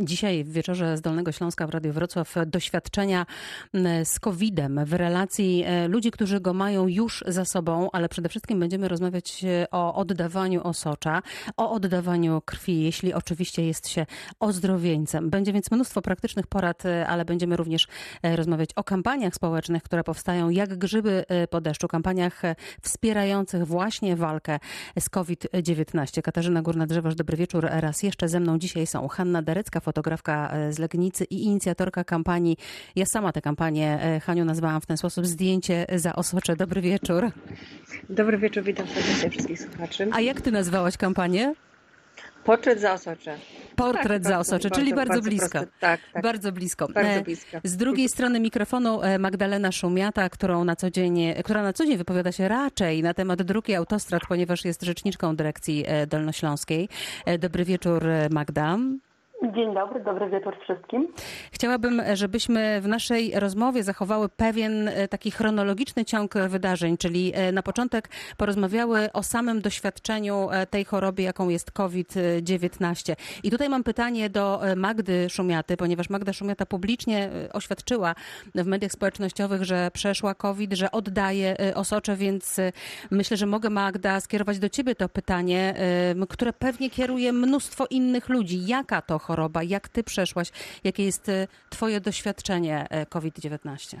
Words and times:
Dzisiaj 0.00 0.44
w 0.44 0.52
wieczorze 0.52 0.96
z 0.96 1.00
Dolnego 1.00 1.32
Śląska 1.32 1.66
w 1.66 1.70
Radiu 1.70 1.92
Wrocław 1.92 2.34
doświadczenia 2.46 3.26
z 4.04 4.20
COVID-em 4.20 4.84
w 4.84 4.92
relacji 4.92 5.64
e, 5.66 5.88
ludzi, 5.88 6.10
którzy 6.10 6.40
go 6.40 6.54
mają 6.54 6.88
już 6.88 7.24
za 7.26 7.44
sobą, 7.44 7.88
ale 7.92 8.08
przede 8.08 8.28
wszystkim 8.28 8.60
będziemy 8.60 8.88
rozmawiać 8.88 9.44
e, 9.44 9.70
o 9.70 9.94
oddawaniu 9.94 10.62
osocza, 10.62 11.22
o 11.56 11.70
oddawaniu 11.70 12.42
krwi, 12.44 12.82
jeśli 12.82 13.14
oczywiście 13.14 13.66
jest 13.66 13.88
się 13.88 14.06
ozdrowieńcem. 14.40 15.30
Będzie 15.30 15.52
więc 15.52 15.70
mnóstwo 15.70 16.02
praktycznych 16.02 16.46
porad, 16.46 16.86
e, 16.86 17.06
ale 17.06 17.24
będziemy 17.24 17.56
również 17.56 17.86
rozmawiać 18.22 18.70
o 18.76 18.84
kampaniach 18.84 19.34
społecznych, 19.34 19.82
które 19.82 20.04
powstają 20.04 20.50
jak 20.50 20.78
grzyby 20.78 21.24
po 21.50 21.60
deszczu, 21.60 21.88
kampaniach 21.88 22.42
wspierających 22.82 23.66
właśnie 23.66 24.16
walkę 24.16 24.58
z 24.98 25.08
COVID-19. 25.08 26.22
Katarzyna 26.22 26.62
Górna-Drzewoż, 26.62 27.14
dobry 27.14 27.36
wieczór. 27.36 27.68
Raz 27.70 28.02
jeszcze 28.02 28.28
ze 28.28 28.40
mną 28.40 28.58
dzisiaj 28.58 28.86
są 28.86 29.08
Hanna 29.08 29.42
Derecka, 29.42 29.80
fotografka 29.86 30.50
e, 30.52 30.72
z 30.72 30.78
Legnicy 30.78 31.24
i 31.24 31.44
inicjatorka 31.44 32.04
kampanii. 32.04 32.56
Ja 32.96 33.06
sama 33.06 33.32
tę 33.32 33.40
kampanię, 33.40 33.98
e, 34.02 34.20
Haniu, 34.20 34.44
nazwałam 34.44 34.80
w 34.80 34.86
ten 34.86 34.96
sposób 34.96 35.26
zdjęcie 35.26 35.86
za 35.94 36.12
osocze. 36.16 36.56
Dobry 36.56 36.80
wieczór. 36.80 37.30
Dobry 38.10 38.38
wieczór, 38.38 38.62
witam 38.64 38.86
serdecznie 38.86 39.30
wszystkich 39.30 39.60
słuchaczy. 39.60 40.08
A 40.12 40.20
jak 40.20 40.40
ty 40.40 40.50
nazwałaś 40.52 40.96
kampanię? 40.96 41.54
Portret 42.44 42.80
za 42.80 42.92
osocze. 42.92 43.38
Portret 43.76 44.22
tak, 44.22 44.32
za 44.32 44.38
osocze, 44.38 44.70
czyli 44.70 44.94
bardzo, 44.94 45.14
bardzo 45.14 45.28
blisko. 45.28 45.58
Tak, 45.80 46.00
tak. 46.12 46.22
Bardzo 46.22 46.52
blisko. 46.52 46.88
Bardzo 46.88 47.10
e, 47.10 47.22
blisko. 47.22 47.58
Z 47.64 47.76
drugiej 47.76 48.08
strony 48.08 48.40
mikrofonu 48.40 49.00
Magdalena 49.18 49.72
Szumiata, 49.72 50.28
którą 50.28 50.64
na 50.64 50.76
co 50.76 50.90
dzień, 50.90 51.34
która 51.44 51.62
na 51.62 51.72
co 51.72 51.86
dzień 51.86 51.96
wypowiada 51.96 52.32
się 52.32 52.48
raczej 52.48 53.02
na 53.02 53.14
temat 53.14 53.42
dróg 53.42 53.68
i 53.68 53.74
autostrad, 53.74 54.22
ponieważ 54.28 54.64
jest 54.64 54.82
rzeczniczką 54.82 55.36
dyrekcji 55.36 55.84
dolnośląskiej. 56.08 56.88
Dobry 57.38 57.64
wieczór, 57.64 58.04
Magda. 58.30 58.78
Dzień 59.42 59.74
dobry, 59.74 60.00
dobry 60.00 60.30
wieczór 60.30 60.56
wszystkim. 60.62 61.08
Chciałabym, 61.52 62.02
żebyśmy 62.14 62.80
w 62.80 62.88
naszej 62.88 63.40
rozmowie 63.40 63.82
zachowały 63.82 64.28
pewien 64.28 64.88
e, 64.88 65.08
taki 65.08 65.30
chronologiczny 65.30 66.04
ciąg 66.04 66.34
wydarzeń, 66.48 66.96
czyli 66.96 67.32
e, 67.34 67.52
na 67.52 67.62
początek 67.62 68.08
porozmawiały 68.36 69.12
o 69.12 69.22
samym 69.22 69.60
doświadczeniu 69.60 70.48
e, 70.50 70.66
tej 70.66 70.84
choroby, 70.84 71.22
jaką 71.22 71.48
jest 71.48 71.70
COVID-19. 71.70 73.16
I 73.42 73.50
tutaj 73.50 73.68
mam 73.68 73.84
pytanie 73.84 74.30
do 74.30 74.60
Magdy 74.76 75.30
Szumiaty, 75.30 75.76
ponieważ 75.76 76.10
Magda 76.10 76.32
Szumiata 76.32 76.66
publicznie 76.66 77.30
oświadczyła 77.52 78.14
w 78.54 78.66
mediach 78.66 78.92
społecznościowych, 78.92 79.64
że 79.64 79.90
przeszła 79.92 80.34
COVID, 80.34 80.72
że 80.72 80.90
oddaje 80.90 81.56
osocze, 81.74 82.16
więc 82.16 82.60
myślę, 83.10 83.36
że 83.36 83.46
mogę 83.46 83.70
Magda 83.70 84.20
skierować 84.20 84.58
do 84.58 84.68
ciebie 84.68 84.94
to 84.94 85.08
pytanie, 85.08 85.74
które 86.28 86.52
pewnie 86.52 86.90
kieruje 86.90 87.32
mnóstwo 87.32 87.86
innych 87.90 88.28
ludzi. 88.28 88.66
Jaka 88.66 89.02
to 89.02 89.18
choroba? 89.26 89.60
Jak 89.62 89.88
ty 89.88 90.04
przeszłaś? 90.04 90.48
Jakie 90.84 91.04
jest 91.04 91.28
y, 91.28 91.46
twoje 91.70 92.00
doświadczenie 92.00 92.86
e, 92.90 93.06
COVID-19? 93.06 93.96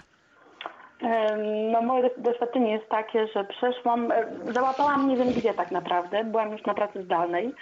No 1.72 1.82
moje 1.82 2.10
doświadczenie 2.18 2.72
jest 2.72 2.88
takie, 2.88 3.26
że 3.26 3.44
przeszłam, 3.44 4.12
e, 4.12 4.26
załapałam 4.52 5.08
nie 5.08 5.16
wiem 5.16 5.28
gdzie 5.28 5.54
tak 5.54 5.70
naprawdę, 5.70 6.24
byłam 6.24 6.52
już 6.52 6.64
na 6.66 6.74
pracy 6.74 7.02
zdalnej. 7.02 7.54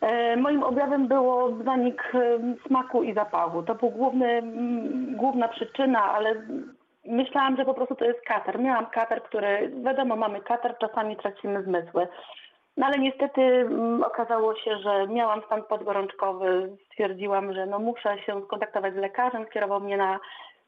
E, 0.00 0.36
moim 0.36 0.62
objawem 0.62 1.08
było 1.08 1.56
zanik 1.64 2.12
smaku 2.66 3.02
i 3.02 3.14
zapachu. 3.14 3.62
To 3.62 3.74
był 3.74 3.90
główny, 3.90 4.42
główna 5.16 5.48
przyczyna, 5.48 6.12
ale 6.12 6.34
myślałam, 7.04 7.56
że 7.56 7.64
po 7.64 7.74
prostu 7.74 7.94
to 7.94 8.04
jest 8.04 8.20
katar. 8.20 8.60
Miałam 8.60 8.86
katar, 8.86 9.22
który, 9.22 9.72
wiadomo, 9.84 10.16
mamy 10.16 10.40
katar, 10.40 10.78
czasami 10.78 11.16
tracimy 11.16 11.62
zmysły. 11.62 12.08
No 12.78 12.86
ale 12.86 12.98
niestety 12.98 13.42
mm, 13.42 14.02
okazało 14.02 14.54
się, 14.54 14.78
że 14.78 15.06
miałam 15.06 15.42
stan 15.46 15.62
podgorączkowy. 15.62 16.76
Stwierdziłam, 16.86 17.52
że 17.52 17.66
no 17.66 17.78
muszę 17.78 18.18
się 18.18 18.42
skontaktować 18.44 18.94
z 18.94 18.96
lekarzem, 18.96 19.46
skierował 19.46 19.80
mnie 19.80 19.96
na, 19.96 20.20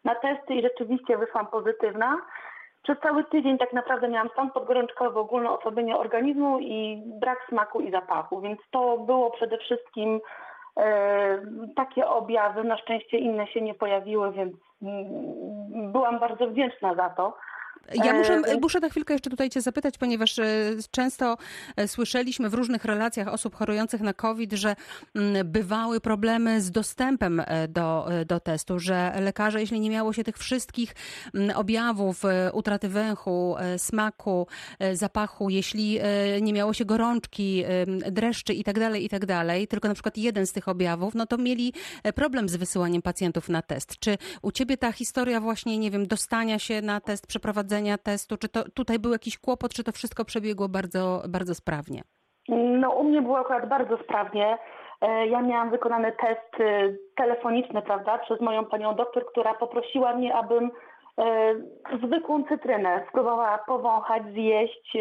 na 0.05 0.15
testy 0.15 0.55
i 0.55 0.63
rzeczywiście 0.63 1.19
wyszłam 1.19 1.47
pozytywna. 1.47 2.19
Przez 2.83 2.99
cały 2.99 3.25
tydzień 3.25 3.59
tak 3.59 3.73
naprawdę 3.73 4.09
miałam 4.09 4.29
stan 4.29 4.51
podgorączkowy, 4.51 5.19
ogólne 5.19 5.51
osłabienie 5.51 5.97
organizmu 5.97 6.59
i 6.61 7.03
brak 7.21 7.39
smaku 7.49 7.81
i 7.81 7.91
zapachu, 7.91 8.41
więc 8.41 8.61
to 8.71 8.99
było 8.99 9.31
przede 9.31 9.59
wszystkim 9.59 10.21
e, 10.77 11.39
takie 11.77 12.07
objawy. 12.07 12.65
Na 12.65 12.77
szczęście 12.77 13.19
inne 13.19 13.47
się 13.47 13.61
nie 13.61 13.75
pojawiły, 13.75 14.33
więc 14.33 14.55
mm, 14.83 15.93
byłam 15.93 16.19
bardzo 16.19 16.47
wdzięczna 16.47 16.95
za 16.95 17.11
to. 17.11 17.37
Ja 17.95 18.15
muszę, 18.15 18.35
e, 18.35 18.57
muszę 18.61 18.81
na 18.81 18.89
chwilkę 18.89 19.15
jeszcze 19.15 19.31
tutaj 19.31 19.51
Cię 19.51 19.61
zapytać, 19.61 19.99
ponieważ 19.99 20.39
e, 20.39 20.45
często 20.91 21.37
e, 21.77 21.89
słyszeliśmy 21.89 22.51
w 22.51 22.55
różnych 22.55 22.85
relacjach 22.85 23.29
osób 23.29 23.55
chorujących 23.55 24.01
na 24.01 24.15
COVID, 24.15 24.53
że 24.53 24.77
mm, 25.15 25.51
bywały 25.53 26.01
problemy 26.01 26.61
z 26.61 26.71
dostępem 26.71 27.43
do, 27.69 28.09
do 28.27 28.41
testu, 28.41 28.79
że 28.79 29.13
lekarze, 29.21 29.61
jeśli 29.61 29.81
nie 29.81 29.91
miało 29.91 30.13
się 30.13 30.25
tych 30.25 30.39
wszystkich 30.39 30.95
mm, 31.35 31.57
objawów 31.57 32.23
utraty 32.53 32.89
węchu, 32.89 33.57
smaku, 33.77 34.47
zapachu, 34.93 35.51
jeśli 35.51 35.99
nie 36.43 36.53
miało 36.53 36.73
się 36.73 36.85
gorączki, 36.85 37.65
dreszczy 38.11 38.55
i 38.55 38.65
tak 38.65 38.79
dalej, 38.79 39.05
i 39.05 39.09
tak 39.09 39.21
tylko 39.69 39.89
na 39.89 39.95
przykład 39.95 40.17
jeden 40.17 40.47
z 40.47 40.53
tych 40.53 40.69
objawów, 40.69 41.15
no 41.15 41.27
to 41.27 41.39
mieli 41.39 41.73
problem 42.15 42.49
z 42.49 42.57
wysyłaniem 42.57 43.03
pacjentów 43.03 43.49
na 43.49 43.63
test. 43.63 43.99
Czy 43.99 44.19
u 44.43 44.53
Ciebie 44.53 44.77
ta 44.77 44.93
historia 44.93 45.41
właśnie, 45.41 45.79
nie 45.79 45.91
wiem, 45.91 46.07
dostania 46.07 46.59
się 46.59 46.83
na 46.83 47.01
test, 47.01 47.27
przeprowadzenia 47.27 47.70
przeprowadzenia 47.71 47.99
testu? 47.99 48.37
Czy 48.37 48.49
to 48.49 48.61
tutaj 48.75 48.99
był 48.99 49.13
jakiś 49.13 49.39
kłopot, 49.39 49.75
czy 49.75 49.85
to 49.85 49.93
wszystko 49.93 50.25
przebiegło 50.25 50.69
bardzo, 50.69 51.23
bardzo 51.29 51.55
sprawnie? 51.55 52.03
No 52.49 52.91
u 52.91 53.05
mnie 53.05 53.23
było 53.23 53.39
akurat 53.39 53.69
bardzo 53.69 53.97
sprawnie. 54.05 54.59
E, 55.01 55.27
ja 55.27 55.43
miałam 55.43 55.71
wykonany 55.71 56.13
test 56.13 56.61
e, 56.61 56.93
telefoniczny, 57.17 57.83
prawda, 57.83 58.19
przez 58.19 58.41
moją 58.41 58.65
panią 58.65 58.95
doktor, 58.95 59.27
która 59.27 59.55
poprosiła 59.55 60.15
mnie, 60.15 60.35
abym 60.35 60.71
e, 61.19 61.55
zwykłą 62.07 62.45
cytrynę 62.45 63.05
spróbowała 63.09 63.59
powąchać, 63.59 64.23
zjeść 64.33 64.95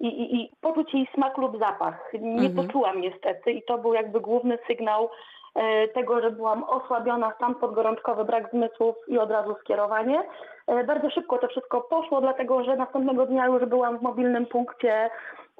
i, 0.00 0.06
i, 0.06 0.36
i 0.36 0.50
poczuć 0.60 0.94
jej 0.94 1.08
smak 1.14 1.38
lub 1.38 1.58
zapach. 1.58 2.12
Nie 2.20 2.48
mhm. 2.48 2.66
poczułam 2.66 3.00
niestety 3.00 3.52
i 3.52 3.62
to 3.62 3.78
był 3.78 3.94
jakby 3.94 4.20
główny 4.20 4.58
sygnał 4.66 5.10
tego, 5.94 6.20
że 6.20 6.30
byłam 6.30 6.64
osłabiona, 6.64 7.32
stan 7.36 7.54
podgorączkowy, 7.54 8.24
brak 8.24 8.50
zmysłów 8.50 8.96
i 9.08 9.18
od 9.18 9.30
razu 9.30 9.56
skierowanie. 9.60 10.22
E, 10.70 10.84
bardzo 10.84 11.10
szybko 11.10 11.38
to 11.38 11.48
wszystko 11.48 11.80
poszło, 11.80 12.20
dlatego 12.20 12.64
że 12.64 12.76
następnego 12.76 13.26
dnia 13.26 13.46
już 13.46 13.64
byłam 13.64 13.98
w 13.98 14.02
mobilnym 14.02 14.46
punkcie 14.46 15.10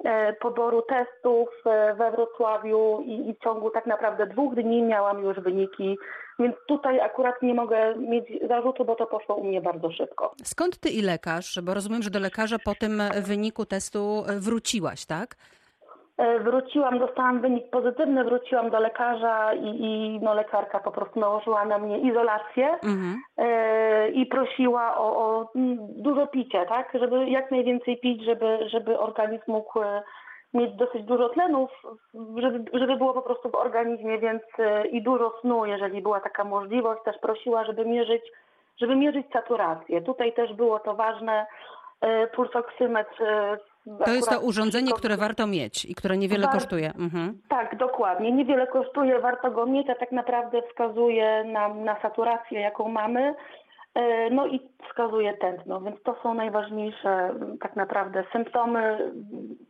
e, 0.03 0.33
poboru 0.33 0.81
testów 0.81 1.49
e, 1.65 1.93
we 1.93 2.11
Wrocławiu 2.11 3.03
i, 3.05 3.33
w 3.33 3.43
ciągu 3.43 3.69
tak 3.69 3.85
naprawdę 3.85 4.27
dwóch 4.27 4.55
dni 4.55 4.83
miałam 4.83 5.23
już 5.23 5.39
wyniki, 5.39 5.97
więc 6.39 6.55
tutaj 6.67 6.99
akurat 6.99 7.41
nie 7.41 7.53
mogę 7.53 7.95
mieć 7.95 8.25
zarzutu, 8.47 8.85
bo 8.85 8.95
to 8.95 9.05
poszło 9.05 9.35
u 9.35 9.43
mnie 9.43 9.61
bardzo 9.61 9.91
szybko. 9.91 10.33
Skąd 10.43 10.77
ty 10.77 10.89
i 10.89 11.01
lekarz? 11.01 11.59
Bo 11.63 11.73
rozumiem, 11.73 12.01
że 12.01 12.09
do 12.09 12.19
lekarza 12.19 12.57
po 12.65 12.75
tym 12.75 13.01
wyniku 13.21 13.65
testu 13.65 14.23
wróciłaś, 14.39 15.05
tak? 15.05 15.35
E, 16.17 16.39
wróciłam, 16.39 16.99
dostałam 16.99 17.41
wynik 17.41 17.69
pozytywny, 17.69 18.23
wróciłam 18.23 18.69
do 18.69 18.79
lekarza 18.79 19.53
i, 19.53 19.81
i 19.81 20.19
no, 20.21 20.33
lekarka 20.33 20.79
po 20.79 20.91
prostu 20.91 21.19
nałożyła 21.19 21.65
na 21.65 21.77
mnie 21.77 21.99
izolację 21.99 22.71
mhm. 22.71 23.21
e, 23.37 24.09
i 24.09 24.25
prosiła 24.25 24.97
o, 24.97 25.17
o, 25.17 25.49
dużo 25.79 26.27
picia, 26.27 26.65
tak? 26.65 26.91
Żeby 26.93 27.29
jak 27.29 27.51
najwięcej 27.51 27.97
pić, 27.97 28.23
żeby, 28.25 28.69
żeby 28.69 28.99
organizm 28.99 29.43
mógł 29.47 29.81
e, 29.81 30.03
mieć 30.53 30.75
dosyć 30.75 31.03
dużo 31.03 31.29
tlenów, 31.29 31.69
żeby, 32.35 32.79
żeby 32.79 32.97
było 32.97 33.13
po 33.13 33.21
prostu 33.21 33.49
w 33.49 33.55
organizmie, 33.55 34.19
więc 34.19 34.41
i 34.91 35.01
dużo 35.01 35.33
snu, 35.41 35.65
jeżeli 35.65 36.01
była 36.01 36.19
taka 36.19 36.43
możliwość. 36.43 37.03
Też 37.03 37.17
prosiła, 37.17 37.63
żeby 37.65 37.85
mierzyć, 37.85 38.21
żeby 38.81 38.95
mierzyć 38.95 39.27
saturację. 39.33 40.01
Tutaj 40.01 40.33
też 40.33 40.53
było 40.53 40.79
to 40.79 40.93
ważne. 40.95 41.45
Pulsoksymetr 42.35 43.23
to 44.05 44.11
jest 44.11 44.29
to 44.29 44.39
urządzenie, 44.39 44.91
które 44.91 45.17
warto 45.17 45.47
mieć 45.47 45.85
i 45.85 45.95
które 45.95 46.17
niewiele 46.17 46.45
War... 46.45 46.53
kosztuje. 46.53 46.93
Mhm. 46.99 47.41
Tak, 47.49 47.77
dokładnie. 47.77 48.31
Niewiele 48.31 48.67
kosztuje, 48.67 49.19
warto 49.19 49.51
go 49.51 49.65
mieć, 49.65 49.89
a 49.89 49.95
tak 49.95 50.11
naprawdę 50.11 50.61
wskazuje 50.69 51.43
nam 51.43 51.83
na 51.83 52.01
saturację, 52.01 52.59
jaką 52.59 52.89
mamy. 52.89 53.35
E, 53.95 54.29
no 54.29 54.47
i 54.47 54.59
wskazuje 54.89 55.33
tętno, 55.33 55.81
więc 55.81 56.03
to 56.03 56.15
są 56.23 56.33
najważniejsze 56.33 57.35
tak 57.61 57.75
naprawdę 57.75 58.23
symptomy, 58.31 59.11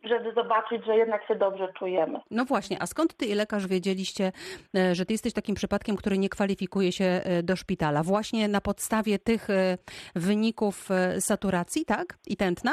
żeby 0.04 0.34
zobaczyć, 0.34 0.86
że 0.86 0.98
jednak 0.98 1.28
się 1.28 1.36
dobrze 1.36 1.74
czujemy. 1.80 2.20
No 2.32 2.46
właśnie, 2.46 2.78
a 2.82 2.86
skąd 2.86 3.14
ty 3.14 3.26
i 3.26 3.36
lekarz 3.36 3.68
wiedzieliście, 3.68 4.32
e, 4.78 4.96
że 4.96 5.06
ty 5.06 5.14
jesteś 5.14 5.34
takim 5.34 5.56
przypadkiem, 5.56 5.96
który 5.96 6.18
nie 6.18 6.30
kwalifikuje 6.30 6.92
się 6.92 7.06
e, 7.06 7.44
do 7.44 7.56
szpitala? 7.56 8.04
Właśnie 8.04 8.48
na 8.48 8.62
podstawie 8.62 9.20
tych 9.20 9.48
wyników 10.16 10.90
saturacji, 11.20 11.86
tak? 11.86 12.18
I 12.28 12.38
tętna? 12.38 12.72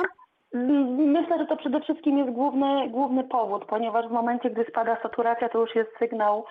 Myślę, 0.52 1.38
że 1.38 1.46
to 1.46 1.56
przede 1.56 1.80
wszystkim 1.80 2.18
jest 2.18 2.30
główny, 2.30 2.88
główny 2.88 3.24
powód, 3.24 3.64
ponieważ 3.64 4.08
w 4.08 4.12
momencie, 4.12 4.50
gdy 4.50 4.64
spada 4.64 4.96
saturacja, 5.02 5.48
to 5.48 5.58
już 5.58 5.74
jest 5.74 5.90
sygnał, 5.98 6.44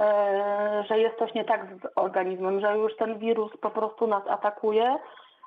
e, 0.00 0.84
że 0.88 0.98
jest 0.98 1.18
coś 1.18 1.34
nie 1.34 1.44
tak 1.44 1.66
z 1.66 1.98
organizmem, 1.98 2.60
że 2.60 2.76
już 2.78 2.96
ten 2.96 3.18
wirus 3.18 3.56
po 3.60 3.70
prostu 3.70 4.06
nas 4.06 4.22
atakuje. 4.26 4.96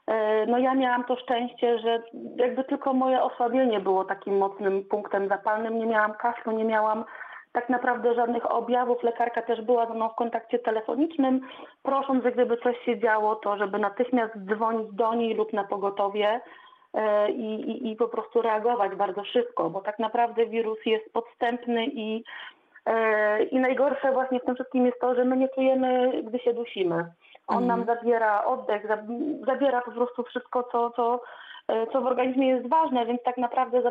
E, 0.08 0.46
no 0.46 0.58
ja 0.58 0.74
miałam 0.74 1.04
to 1.04 1.16
szczęście, 1.16 1.80
że 1.80 2.04
jakby 2.36 2.64
tylko 2.64 2.94
moje 2.94 3.24
osłabienie 3.24 3.80
było 3.80 4.06
takim 4.06 4.38
mocnym 4.38 4.84
punktem 4.84 5.28
zapalnym. 5.28 5.80
Nie 5.80 5.86
miałam 5.86 6.14
kaszlu, 6.14 6.52
nie 6.52 6.66
miałam 6.66 7.06
tak 7.54 7.70
naprawdę 7.70 8.16
żadnych 8.16 8.52
objawów. 8.52 9.04
Lekarka 9.04 9.42
też 9.42 9.62
była 9.62 9.86
ze 9.86 9.94
mną 9.94 10.10
w 10.10 10.16
kontakcie 10.16 10.60
telefonicznym, 10.60 11.42
prosząc, 11.84 12.24
że 12.24 12.32
gdyby 12.32 12.58
coś 12.58 12.80
się 12.86 13.00
działo, 13.00 13.36
to 13.36 13.58
żeby 13.58 13.80
natychmiast 13.80 14.34
dzwonić 14.38 14.94
do 14.94 15.14
niej 15.14 15.34
lub 15.34 15.54
na 15.54 15.64
pogotowie. 15.64 16.42
E, 16.96 17.32
I, 17.32 17.72
i, 17.72 17.92
i 17.92 17.96
po 17.96 18.08
prostu 18.08 18.42
reagować 18.42 18.96
bardzo 18.96 19.24
szybko, 19.24 19.70
bo 19.70 19.82
tak 19.82 20.00
naprawdę 20.00 20.46
wirus 20.46 20.86
jest 20.86 21.14
podstępny 21.14 21.86
i, 21.86 22.24
e, 22.86 23.44
i 23.44 23.60
najgorsze 23.60 24.12
właśnie 24.12 24.40
w 24.40 24.46
tym 24.46 24.56
wszystkim 24.56 24.86
jest 24.86 25.00
to, 25.00 25.16
że 25.16 25.26
my 25.26 25.38
nie 25.38 25.50
czujemy, 25.50 26.24
gdy 26.24 26.40
się 26.40 26.54
dusimy. 26.54 26.96
On 27.48 27.64
mhm. 27.64 27.68
nam 27.68 27.86
zabiera 27.86 28.46
oddech, 28.46 28.88
zabiera 29.46 29.82
po 29.82 29.92
prostu 29.92 30.24
wszystko, 30.24 30.64
co, 30.64 30.90
co, 30.90 31.22
e, 31.68 31.88
co 31.88 32.02
w 32.02 32.06
organizmie 32.06 32.48
jest 32.48 32.68
ważne, 32.68 33.06
więc 33.06 33.24
tak 33.24 33.38
naprawdę 33.38 33.82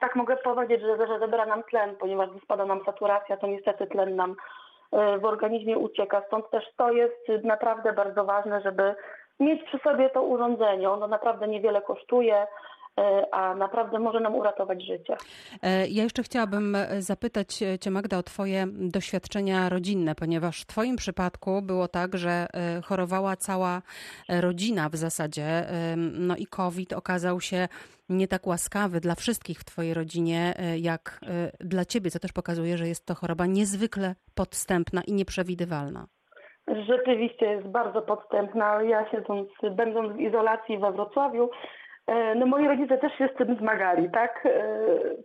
tak 0.00 0.16
mogę 0.16 0.36
powiedzieć, 0.36 0.80
że, 0.80 1.06
że 1.06 1.18
zabiera 1.18 1.46
nam 1.46 1.62
tlen, 1.62 1.96
ponieważ 1.96 2.28
spada 2.44 2.64
nam 2.64 2.84
saturacja, 2.84 3.36
to 3.36 3.46
niestety 3.46 3.86
tlen 3.86 4.16
nam 4.16 4.36
w 5.20 5.24
organizmie 5.24 5.78
ucieka. 5.78 6.22
Stąd 6.26 6.50
też 6.50 6.64
to 6.76 6.92
jest 6.92 7.44
naprawdę 7.44 7.92
bardzo 7.92 8.24
ważne, 8.24 8.60
żeby 8.60 8.94
mieć 9.40 9.64
przy 9.64 9.78
sobie 9.78 10.10
to 10.10 10.22
urządzenie. 10.22 10.90
Ono 10.90 11.06
naprawdę 11.06 11.48
niewiele 11.48 11.82
kosztuje 11.82 12.46
e, 12.98 13.34
a 13.34 13.54
naprawdę 13.54 13.98
może 13.98 14.20
nam 14.20 14.34
uratować 14.34 14.82
życie. 14.82 15.16
E, 15.62 15.88
ja 15.88 16.02
jeszcze 16.02 16.22
chciałabym 16.22 16.76
zapytać 16.98 17.62
Cię, 17.80 17.90
Magda, 17.90 18.18
o 18.18 18.22
Twoje 18.22 18.66
doświadczenia 18.68 19.68
rodzinne, 19.68 20.14
ponieważ 20.14 20.60
w 20.60 20.66
Twoim 20.66 20.96
przypadku 20.96 21.62
było 21.62 21.88
tak, 21.88 22.16
że 22.16 22.30
e, 22.30 22.82
chorowała 22.82 23.36
cała 23.36 23.82
rodzina 24.28 24.88
w 24.88 24.96
zasadzie, 24.96 25.64
no 25.96 26.36
i 26.36 26.46
COVID 26.46 26.92
okazał 26.92 27.40
się 27.40 27.68
nie 28.08 28.28
tak 28.28 28.46
łaskawy 28.46 29.00
dla 29.00 29.14
wszystkich 29.14 29.60
w 29.60 29.64
Twojej 29.64 29.94
rodzinie, 29.94 30.54
jak 30.76 31.20
dla 31.60 31.84
Ciebie, 31.84 32.10
co 32.10 32.18
też 32.18 32.32
pokazuje, 32.32 32.78
że 32.78 32.88
jest 32.88 33.06
to 33.06 33.14
choroba 33.14 33.46
niezwykle 33.46 34.14
podstępna 34.34 35.02
i 35.06 35.12
nieprzewidywalna. 35.12 36.06
Rzeczywiście 36.70 37.46
jest 37.46 37.68
bardzo 37.68 38.02
podstępna. 38.02 38.82
Ja 38.82 39.10
siedząc, 39.10 39.48
będąc 39.70 40.12
w 40.12 40.20
izolacji 40.20 40.78
we 40.78 40.92
Wrocławiu, 40.92 41.50
e, 42.06 42.34
no 42.34 42.46
moi 42.46 42.68
rodzice 42.68 42.98
też 42.98 43.12
się 43.18 43.28
z 43.34 43.36
tym 43.36 43.56
zmagali, 43.56 44.10
tak? 44.10 44.46
E, 44.46 44.60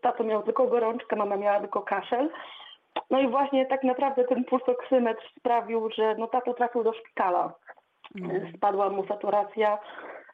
tato 0.01 0.23
miał 0.23 0.43
tylko 0.43 0.67
gorączkę, 0.67 1.15
mama 1.15 1.37
miała 1.37 1.59
tylko 1.59 1.81
kaszel. 1.81 2.29
No 3.09 3.19
i 3.19 3.27
właśnie 3.27 3.65
tak 3.65 3.83
naprawdę 3.83 4.23
ten 4.23 4.43
pulsoksymetr 4.43 5.21
sprawił, 5.39 5.89
że 5.89 6.15
no 6.17 6.27
tato 6.27 6.53
trafił 6.53 6.83
do 6.83 6.93
szpitala. 6.93 7.53
Mhm. 8.21 8.53
Spadła 8.57 8.89
mu 8.89 9.07
saturacja. 9.07 9.77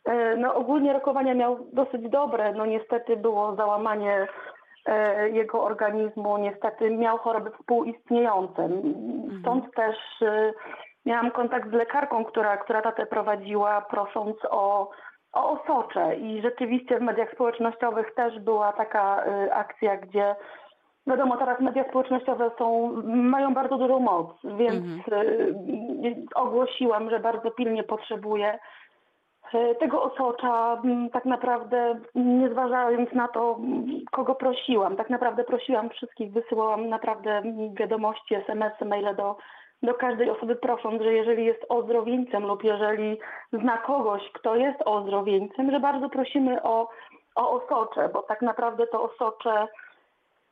E, 0.05 0.35
no 0.35 0.55
ogólnie 0.55 0.93
rokowania 0.93 1.33
miał 1.33 1.57
dosyć 1.73 2.09
dobre, 2.09 2.53
no 2.53 2.65
niestety 2.65 3.17
było 3.17 3.55
załamanie 3.55 4.27
jego 5.33 5.63
organizmu, 5.63 6.37
niestety 6.37 6.89
miał 6.89 7.17
choroby 7.17 7.51
współistniejące. 7.51 8.63
Mhm. 8.63 9.39
Stąd 9.41 9.75
też 9.75 9.97
miałam 11.05 11.31
kontakt 11.31 11.69
z 11.69 11.73
lekarką, 11.73 12.25
która, 12.25 12.57
która 12.57 12.81
tatę 12.81 13.05
prowadziła, 13.05 13.81
prosząc 13.81 14.37
o, 14.49 14.89
o 15.33 15.61
osocze. 15.61 16.15
I 16.15 16.41
rzeczywiście 16.41 16.99
w 16.99 17.01
mediach 17.01 17.31
społecznościowych 17.31 18.13
też 18.15 18.39
była 18.39 18.73
taka 18.73 19.25
y, 19.25 19.53
akcja, 19.53 19.97
gdzie 19.97 20.35
wiadomo, 21.07 21.37
teraz 21.37 21.59
media 21.59 21.89
społecznościowe 21.89 22.51
są, 22.57 22.91
mają 23.05 23.53
bardzo 23.53 23.77
dużą 23.77 23.99
moc, 23.99 24.27
więc 24.43 24.85
mhm. 24.85 25.27
y, 26.05 26.25
ogłosiłam, 26.35 27.09
że 27.09 27.19
bardzo 27.19 27.51
pilnie 27.51 27.83
potrzebuję 27.83 28.59
y, 29.53 29.75
tego 29.79 30.03
osocza, 30.03 30.81
tak 31.13 31.25
naprawdę 31.25 31.99
nie 32.15 32.49
zważając 32.49 33.13
na 33.13 33.27
to, 33.27 33.59
kogo 34.11 34.35
prosiłam. 34.35 34.95
Tak 34.95 35.09
naprawdę 35.09 35.43
prosiłam 35.43 35.89
wszystkich, 35.89 36.31
wysyłałam 36.31 36.89
naprawdę 36.89 37.41
wiadomości, 37.73 38.35
SMS-y, 38.35 38.85
maile 38.85 39.15
do 39.15 39.35
do 39.83 39.93
każdej 39.93 40.29
osoby 40.29 40.55
prosząc, 40.55 41.01
że 41.01 41.13
jeżeli 41.13 41.45
jest 41.45 41.65
ozdrowieńcem 41.69 42.43
lub 42.43 42.63
jeżeli 42.63 43.19
zna 43.53 43.77
kogoś, 43.77 44.31
kto 44.33 44.55
jest 44.55 44.79
ozdrowieńcem, 44.85 45.71
że 45.71 45.79
bardzo 45.79 46.09
prosimy 46.09 46.63
o, 46.63 46.89
o 47.35 47.51
osocze, 47.51 48.09
bo 48.13 48.23
tak 48.23 48.41
naprawdę 48.41 48.87
to 48.87 49.03
osocze 49.03 49.67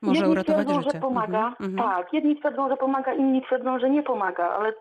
może 0.01 0.19
jedni 0.19 0.31
uratować 0.31 0.65
twierdzą, 0.65 0.81
życie. 0.81 0.91
że 0.93 0.99
pomaga. 0.99 1.47
Mhm, 1.47 1.69
mhm. 1.69 1.89
tak, 1.89 2.13
jedni 2.13 2.35
twierdzą, 2.35 2.69
że 2.69 2.77
pomaga, 2.77 3.13
inni 3.13 3.41
twierdzą, 3.41 3.79
że 3.79 3.89
nie 3.89 4.03
pomaga, 4.03 4.49
ale 4.49 4.73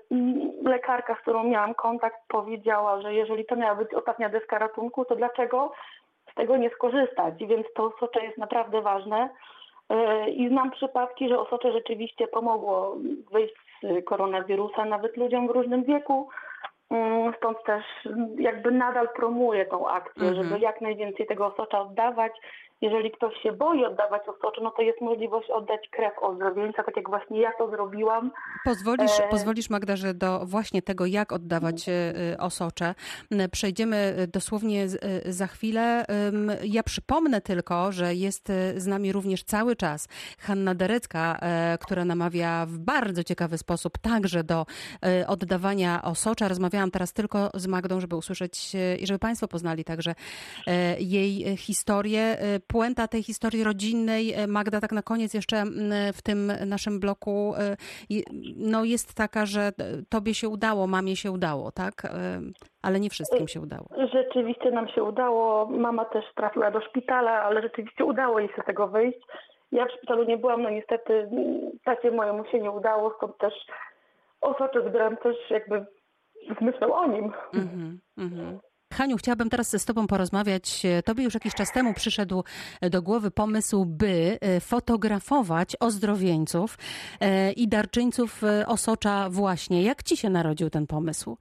lekarka, 0.63 1.15
z 1.15 1.19
którą 1.19 1.45
miałam 1.45 1.75
kontakt, 1.75 2.17
powiedziała, 2.29 3.03
że 3.03 3.15
jeżeli 3.15 3.45
to 3.47 3.57
miała 3.57 3.75
być 3.75 3.95
ostatnia 3.95 4.29
deska 4.29 4.59
ratunku, 4.59 5.05
to 5.05 5.17
dlaczego 5.17 5.73
z 6.33 6.35
tego 6.35 6.57
nie 6.57 6.71
skorzystać? 6.71 7.35
Więc 7.47 7.67
to 7.75 7.85
osocze 7.85 8.25
jest 8.25 8.39
naprawdę 8.39 8.83
ważne. 8.83 9.29
E, 9.89 10.31
I 10.31 10.49
znam 10.49 10.71
przypadki, 10.71 11.29
że 11.29 11.41
osocze 11.41 11.73
rzeczywiście 11.73 12.29
pomogło 12.29 12.97
wyjść 13.33 13.55
z 13.55 13.68
koronawirusa 14.05 14.85
nawet 14.85 15.17
ludziom 15.17 15.49
w 15.49 15.51
różnym 15.51 15.85
wieku. 15.85 16.29
Mm, 16.91 17.33
stąd 17.37 17.65
też 17.65 17.85
jakby 18.39 18.71
nadal 18.71 19.09
promuję 19.17 19.67
tą 19.67 19.89
akcję, 19.89 20.23
mm 20.23 20.35
-hmm. 20.35 20.43
żeby 20.45 20.61
jak 20.61 20.81
najwięcej 20.81 21.27
tego 21.27 21.47
osocza 21.47 21.81
oddawać 21.81 22.33
jeżeli 22.81 23.11
ktoś 23.11 23.35
się 23.43 23.53
boi 23.53 23.85
oddawać 23.85 24.23
osoczu, 24.29 24.63
no 24.63 24.71
to 24.71 24.83
jest 24.83 25.01
możliwość 25.01 25.51
oddać 25.51 25.89
krew 25.91 26.13
ozdrowieńca, 26.21 26.83
tak 26.83 26.97
jak 26.97 27.09
właśnie 27.09 27.41
ja 27.41 27.53
to 27.59 27.71
zrobiłam. 27.71 28.31
Pozwolisz, 28.65 29.21
e... 29.21 29.29
pozwolisz 29.31 29.71
Magda, 29.71 29.97
że 29.97 30.15
do 30.15 30.41
właśnie 30.47 30.83
tego, 30.83 31.07
jak 31.07 31.33
oddawać 31.33 31.89
e, 31.89 31.93
e, 32.33 32.39
osocze, 32.39 32.95
przejdziemy 33.53 34.27
dosłownie 34.33 34.85
e, 34.85 35.33
za 35.33 35.47
chwilę. 35.47 36.05
Ja 36.65 36.83
przypomnę 36.83 37.41
tylko, 37.41 37.93
że 37.93 38.15
jest 38.15 38.53
z 38.77 38.87
nami 38.87 39.13
również 39.13 39.45
cały 39.45 39.77
czas 39.77 40.09
Hanna 40.39 40.75
Derecka, 40.75 41.39
która 41.81 42.05
namawia 42.05 42.67
w 42.67 42.79
bardzo 42.79 43.25
ciekawy 43.25 43.59
sposób 43.59 43.99
także 43.99 44.45
do 44.45 44.67
oddawania 45.27 46.03
osocza. 46.03 46.49
Rozmawiałam 46.49 46.91
teraz 46.91 47.13
tylko 47.13 47.51
z 47.55 47.67
Magdą, 47.67 48.01
żeby 48.01 48.17
usłyszeć 48.17 48.73
i 49.01 49.07
żeby 49.07 49.19
Państwo 49.19 49.49
poznali 49.49 49.85
także 49.85 50.15
jej 50.99 51.57
historię 51.57 52.37
puenta 52.69 53.09
tej 53.09 53.23
historii 53.23 53.65
rodzinnej, 53.65 54.33
e, 54.33 54.47
Magda, 54.47 54.81
tak 54.81 54.93
na 54.93 55.03
koniec 55.03 55.35
jeszcze 55.35 55.65
w 56.15 56.23
tym 56.23 56.53
naszym 56.67 57.01
bloku, 57.01 57.55
e, 57.59 57.77
no 58.57 58.85
jest 58.85 59.15
taka, 59.15 59.47
że 59.47 59.73
tobie 60.09 60.35
się 60.35 60.49
udało, 60.49 60.87
mamie 60.87 61.17
się 61.17 61.31
udało, 61.31 61.73
tak? 61.73 62.05
E, 62.05 62.11
ale 62.83 63.01
nie 63.01 63.11
wszystkim 63.11 63.49
się 63.49 63.61
udało. 63.61 63.87
Rzeczywiście 64.13 64.71
nam 64.71 64.89
się 64.89 65.03
udało. 65.03 65.67
Mama 65.67 66.05
też 66.05 66.25
trafiła 66.35 66.71
do 66.71 66.81
szpitala, 66.81 67.43
ale 67.43 67.63
rzeczywiście 67.63 68.05
udało 68.05 68.39
jej 68.39 68.49
się 68.49 68.63
z 68.63 68.67
tego 68.67 68.89
wyjść. 68.89 69.19
Ja 69.73 69.87
w 69.87 69.93
szpitalu 69.93 70.25
nie 70.25 70.37
byłam, 70.37 70.63
no 70.63 70.71
niestety 70.71 71.29
tacie 71.85 72.11
mojemu 72.11 72.45
się 72.45 72.61
nie 72.61 72.71
udało, 72.71 73.15
stąd 73.17 73.39
też 73.39 73.55
osocze 74.41 74.89
zbieram 74.89 75.17
też 75.17 75.37
jakby 75.51 75.87
z 76.59 76.61
myślą 76.61 76.95
o 76.95 77.07
nim. 77.07 77.33
Mm 77.55 78.01
-hmm, 78.19 78.59
Haniu, 78.93 79.17
chciałabym 79.17 79.51
teraz 79.51 79.83
z 79.83 79.85
Tobą 79.85 80.07
porozmawiać. 80.07 80.83
Tobie 81.05 81.25
już 81.25 81.35
jakiś 81.35 81.55
czas 81.55 81.73
temu 81.73 81.95
przyszedł 81.95 82.45
do 82.91 83.03
głowy 83.03 83.31
pomysł, 83.31 83.85
by 83.85 84.39
e, 84.41 84.61
fotografować 84.61 85.77
ozdrowieńców 85.81 86.77
e, 87.21 87.53
i 87.53 87.69
darczyńców 87.69 88.45
e, 88.45 88.67
osocza 88.67 89.29
właśnie. 89.31 89.83
Jak 89.83 90.03
Ci 90.03 90.17
się 90.17 90.31
narodził 90.31 90.71
ten 90.71 90.87
pomysł? 90.87 91.37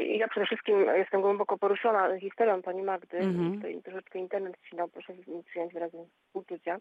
Ja 0.00 0.28
przede 0.28 0.46
wszystkim 0.46 0.86
jestem 0.96 1.20
głęboko 1.20 1.58
poruszona 1.58 2.18
historią 2.18 2.62
pani 2.62 2.82
Magdy. 2.82 3.18
Mhm. 3.18 3.54
Tutaj 3.54 3.82
troszeczkę 3.82 4.18
internet 4.18 4.56
ścinał, 4.66 4.88
proszę 4.88 5.12
przyjąć 5.46 5.72
wyrazy 5.72 5.98
uczucia. 6.32 6.78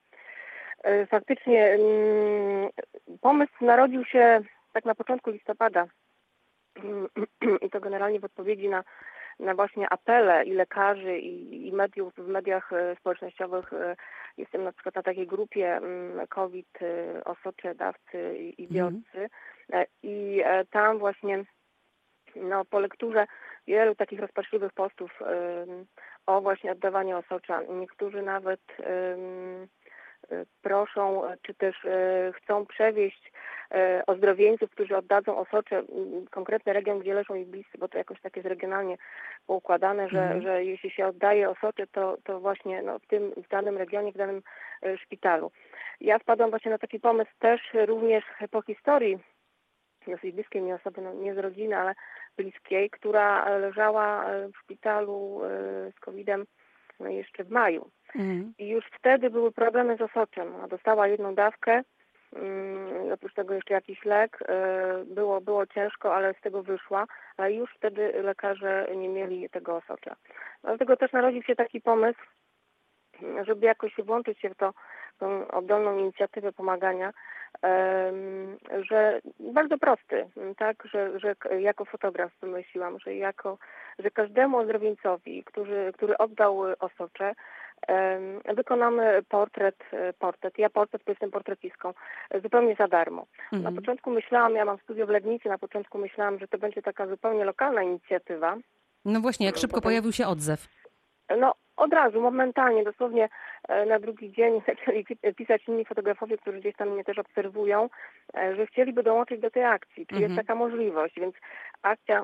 Faktycznie 1.10 1.66
mm, 1.66 2.70
pomysł 3.22 3.54
narodził 3.62 4.06
się 4.06 4.42
tak 4.74 4.86
na 4.86 4.96
początku 4.96 5.30
listopada 5.30 5.88
i 7.66 7.70
to 7.70 7.80
generalnie 7.80 8.20
w 8.20 8.26
odpowiedzi 8.26 8.70
na 8.70 8.84
na 9.40 9.56
właśnie 9.56 9.90
apele 9.90 10.44
i 10.44 10.54
lekarzy, 10.54 11.20
i, 11.20 11.68
i 11.68 11.72
mediów 11.72 12.14
w 12.16 12.28
mediach 12.28 12.74
e, 12.74 12.96
społecznościowych. 12.96 13.74
E, 13.74 13.96
jestem 14.38 14.64
na 14.64 14.72
przykład 14.72 14.96
na 14.96 15.04
takiej 15.04 15.28
grupie 15.28 15.76
mm, 15.76 16.28
COVID, 16.28 16.80
e, 16.82 17.24
osocze, 17.24 17.76
dawcy 17.76 18.38
i 18.38 18.68
biorcy. 18.68 19.30
Mhm. 19.70 19.86
I 20.04 20.44
tam 20.72 20.98
właśnie 20.98 21.44
no, 22.36 22.66
po 22.66 22.80
lekturze 22.80 23.26
wielu 23.68 23.96
takich 23.96 24.20
rozpaczliwych 24.20 24.74
postów 24.74 25.20
o 26.26 26.42
właśnie 26.42 26.72
oddawaniu 26.72 27.18
osocza. 27.18 27.62
Niektórzy 27.62 28.22
nawet 28.22 28.62
proszą, 30.62 31.22
czy 31.42 31.54
też 31.54 31.88
chcą 32.34 32.66
przewieźć 32.66 33.32
ozdrowieńców, 34.08 34.72
którzy 34.72 34.98
oddadzą 34.98 35.38
osocze, 35.38 35.84
konkretny 36.32 36.74
region, 36.74 37.00
gdzie 37.00 37.14
leżą 37.14 37.36
ich 37.36 37.48
bliscy, 37.48 37.78
bo 37.78 37.88
to 37.88 37.98
jakoś 37.98 38.22
tak 38.22 38.36
jest 38.36 38.48
regionalnie 38.48 38.98
poukładane, 39.48 40.10
że, 40.10 40.24
mm. 40.24 40.42
że 40.42 40.64
jeśli 40.64 40.92
się 40.92 41.08
oddaje 41.08 41.50
osocze, 41.50 41.88
to, 41.88 42.18
to 42.24 42.40
właśnie 42.40 42.82
no, 42.82 43.00
w 43.00 43.08
tym 43.08 43.32
w 43.38 43.48
danym 43.48 43.78
regionie, 43.78 44.12
w 44.12 44.18
danym 44.18 44.42
e, 44.82 44.98
szpitalu. 44.98 45.52
Ja 46.02 46.20
wpadłam 46.20 46.50
właśnie 46.50 46.72
na 46.72 46.78
taki 46.78 47.00
pomysł 47.00 47.32
też 47.40 47.62
również 47.74 48.24
po 48.52 48.62
historii 48.62 49.20
dosyć 50.08 50.36
bliskiej 50.36 50.62
mi 50.62 50.74
osoby, 50.74 51.02
no 51.02 51.14
nie 51.14 51.36
z 51.36 51.38
rodziny, 51.38 51.78
ale 51.78 51.96
bliskiej, 52.38 52.90
która 52.90 53.58
leżała 53.58 54.26
e, 54.26 54.48
w 54.48 54.58
szpitalu 54.58 55.42
e, 55.44 55.50
z 55.92 56.00
COVID-em 56.00 56.46
no 57.00 57.10
jeszcze 57.10 57.44
w 57.44 57.50
maju. 57.50 57.90
Mm. 58.16 58.54
I 58.58 58.68
już 58.68 58.86
wtedy 59.00 59.30
były 59.30 59.52
problemy 59.52 59.98
z 59.98 60.02
osoczem. 60.02 60.56
Ona 60.56 60.68
dostała 60.68 61.08
jedną 61.08 61.36
dawkę, 61.36 61.84
mm, 62.36 63.12
oprócz 63.14 63.34
tego 63.34 63.54
jeszcze 63.54 63.74
jakiś 63.74 64.06
lek. 64.06 64.40
E, 64.48 64.86
Było, 65.06 65.42
było 65.42 65.66
ciężko, 65.66 66.16
ale 66.16 66.34
z 66.34 66.42
tego 66.42 66.64
wyszła, 66.64 67.06
ale 67.38 67.54
już 67.54 67.74
wtedy 67.78 68.14
lekarze 68.24 68.88
nie 68.96 69.10
mieli 69.10 69.50
tego 69.50 69.76
osocza. 69.76 70.16
Dlatego 70.64 70.98
też 70.98 71.12
narodził 71.12 71.44
się 71.44 71.56
taki 71.56 71.82
pomysł, 71.82 72.20
żeby 73.44 73.66
jakoś 73.66 73.96
włączyć 73.98 74.40
się 74.40 74.50
w 74.50 74.56
to, 74.56 74.74
tą 75.18 75.48
oddolną 75.48 75.98
inicjatywę 75.98 76.52
pomagania, 76.52 77.12
że 78.90 79.22
bardzo 79.40 79.78
prosty, 79.78 80.26
tak, 80.58 80.84
że, 80.92 81.20
że 81.20 81.36
jako 81.60 81.86
fotograf 81.86 82.32
wymyśliłam, 82.42 83.00
że 83.00 83.16
jako, 83.16 83.58
że 84.00 84.12
każdemu 84.12 84.58
ozdrowieńcowi, 84.58 85.44
który, 85.44 85.94
który 85.94 86.18
oddał 86.18 86.60
osocze, 86.80 87.34
wykonamy 88.56 89.24
portret, 89.30 89.76
e, 89.92 90.14
portret. 90.14 90.58
Ja 90.58 90.70
portret, 90.70 91.04
bo 91.06 91.12
jestem 91.12 91.32
portretistką, 91.32 91.94
e, 92.32 92.42
zupełnie 92.42 92.76
za 92.76 92.88
darmo. 92.88 93.26
Na 93.52 93.58
Mhm. 93.58 93.76
początku 93.76 94.12
myślałam, 94.12 94.56
ja 94.56 94.66
mam 94.66 94.78
studio 94.78 95.06
w 95.06 95.10
Legnicy, 95.10 95.50
na 95.50 95.58
początku 95.58 95.98
myślałam, 95.98 96.40
że 96.40 96.48
to 96.48 96.58
będzie 96.58 96.82
taka 96.82 97.08
zupełnie 97.08 97.46
lokalna 97.46 97.84
inicjatywa, 97.84 98.58
No 99.06 99.20
właśnie, 99.22 99.46
jak 99.46 99.56
szybko 99.58 99.76
Potem- 99.78 99.84
pojawił 99.90 100.12
się 100.12 100.28
odzew. 100.28 100.68
No 101.38 101.54
od 101.78 101.94
razu, 101.94 102.22
momentalnie, 102.22 102.84
dosłownie 102.84 103.30
e, 103.68 103.86
na 103.86 104.00
drugi 104.00 104.32
dzień 104.32 104.62
zaczęli 104.68 105.06
pi- 105.06 105.34
pisać 105.36 105.68
inni 105.68 105.86
fotografowie, 105.86 106.38
którzy 106.38 106.60
gdzieś 106.60 106.76
tam 106.76 106.90
mnie 106.90 107.04
też 107.04 107.20
obserwują, 107.20 107.90
e, 108.38 108.56
że 108.56 108.66
chcieliby 108.68 109.04
dołączyć 109.04 109.42
do 109.42 109.52
tej 109.52 109.64
akcji. 109.64 110.08
Czyli 110.08 110.24
Mhm. 110.24 110.32
jest 110.32 110.48
taka 110.48 110.56
możliwość, 110.60 111.20
więc 111.20 111.36
akcja 111.82 112.24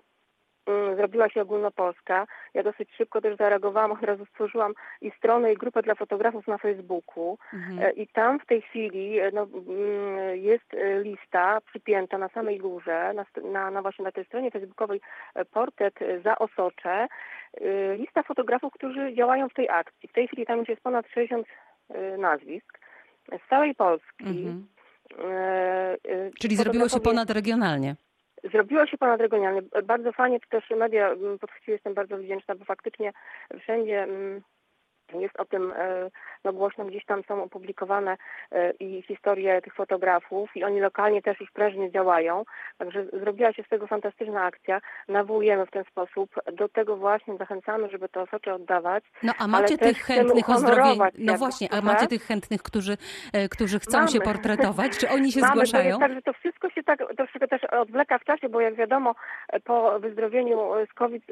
zrobiła 0.95 1.29
się 1.29 1.41
ogólnopolska. 1.41 2.27
Ja 2.53 2.63
dosyć 2.63 2.89
szybko 2.97 3.21
też 3.21 3.37
zareagowałam, 3.37 3.91
od 3.91 4.03
razu 4.03 4.25
stworzyłam 4.25 4.73
i 5.01 5.11
stronę, 5.17 5.53
i 5.53 5.57
grupę 5.57 5.81
dla 5.81 5.95
fotografów 5.95 6.47
na 6.47 6.57
Facebooku. 6.57 7.37
Mhm. 7.53 7.79
E, 7.79 7.91
I 7.91 8.07
tam 8.07 8.39
w 8.39 8.45
tej 8.45 8.61
chwili 8.61 9.19
e, 9.19 9.31
no, 9.33 9.41
mm, 9.41 10.37
jest 10.37 10.73
e, 10.73 11.03
lista 11.03 11.61
przypięta 11.61 12.17
na 12.17 12.29
samej 12.29 12.59
górze, 12.59 13.13
na, 13.13 13.25
na, 13.51 13.71
na 13.71 13.81
właśnie 13.81 14.05
na 14.05 14.11
tej 14.11 14.25
stronie 14.25 14.51
facebookowej 14.51 15.01
portret 15.51 15.93
za 16.23 16.37
osocze. 16.37 17.07
Lista 17.97 18.23
fotografów, 18.23 18.73
którzy 18.73 19.13
działają 19.13 19.49
w 19.49 19.53
tej 19.53 19.69
akcji. 19.69 20.09
W 20.09 20.13
tej 20.13 20.27
chwili 20.27 20.45
tam 20.45 20.59
już 20.59 20.69
jest 20.69 20.81
ponad 20.81 21.05
60 21.07 21.47
e, 21.89 22.17
nazwisk 22.17 22.79
z 23.45 23.49
całej 23.49 23.75
Polski. 23.75 24.23
Mhm. 24.25 24.67
E, 25.19 25.97
e, 26.09 26.31
Czyli 26.39 26.55
zrobiło 26.55 26.89
się 26.89 26.99
ponadregionalnie. 26.99 27.95
Zrobiło 28.43 28.87
się 28.87 28.97
ponadregionalnie. 28.97 29.61
Bardzo 29.83 30.11
fajnie, 30.11 30.39
też 30.49 30.69
media 30.69 31.09
mm, 31.09 31.39
podchwyciły, 31.39 31.75
jestem 31.75 31.93
bardzo 31.93 32.17
wdzięczna, 32.17 32.55
bo 32.55 32.65
faktycznie 32.65 33.13
wszędzie 33.59 34.03
mm, 34.03 34.41
jest 35.19 35.39
o 35.39 35.45
tym 35.45 35.73
e, 35.77 36.09
no 36.43 36.53
głośno, 36.53 36.85
gdzieś 36.85 37.05
tam 37.05 37.23
są 37.23 37.43
opublikowane 37.43 38.17
e, 38.51 38.71
i 38.71 39.01
historie 39.01 39.61
tych 39.61 39.73
fotografów 39.73 40.49
i 40.55 40.63
oni 40.63 40.79
lokalnie 40.79 41.21
też 41.21 41.39
już 41.39 41.51
prężnie 41.51 41.91
działają. 41.91 42.43
Także 42.77 43.05
zrobiła 43.05 43.53
się 43.53 43.63
z 43.63 43.69
tego 43.69 43.87
fantastyczna 43.87 44.43
akcja. 44.43 44.81
Nawołujemy 45.07 45.65
w 45.65 45.71
ten 45.71 45.83
sposób. 45.83 46.29
Do 46.53 46.69
tego 46.69 46.95
właśnie 46.97 47.37
zachęcamy, 47.37 47.89
żeby 47.89 48.09
te 48.09 48.21
osocze 48.21 48.53
oddawać. 48.53 49.03
No 49.23 49.33
a 49.39 49.47
macie 49.47 49.77
tych 49.77 49.97
chętnych 49.97 50.49
ozdrowień. 50.49 50.77
uhonorować 50.77 51.13
No 51.17 51.33
właśnie, 51.37 51.67
a 51.73 51.81
macie 51.81 52.07
tych 52.07 52.23
chętnych, 52.23 52.63
którzy, 52.63 52.97
e, 53.33 53.49
którzy 53.49 53.79
chcą 53.79 53.97
Mamy. 53.97 54.09
się 54.11 54.19
portretować? 54.21 54.97
Czy 54.97 55.09
oni 55.09 55.31
się 55.31 55.39
Mamy, 55.39 55.51
zgłaszają? 55.51 55.85
jest 55.87 55.99
tak, 55.99 56.13
że 56.13 56.21
to 56.21 56.33
wszystko 56.33 56.69
się 56.69 56.83
tak 56.83 56.99
troszeczkę 57.17 57.47
też 57.47 57.63
odwleka 57.63 58.17
w 58.19 58.23
czasie, 58.23 58.49
bo 58.49 58.61
jak 58.61 58.75
wiadomo, 58.75 59.15
po 59.63 59.99
wyzdrowieniu 59.99 60.59
z 60.91 60.93
COVID 60.93 61.23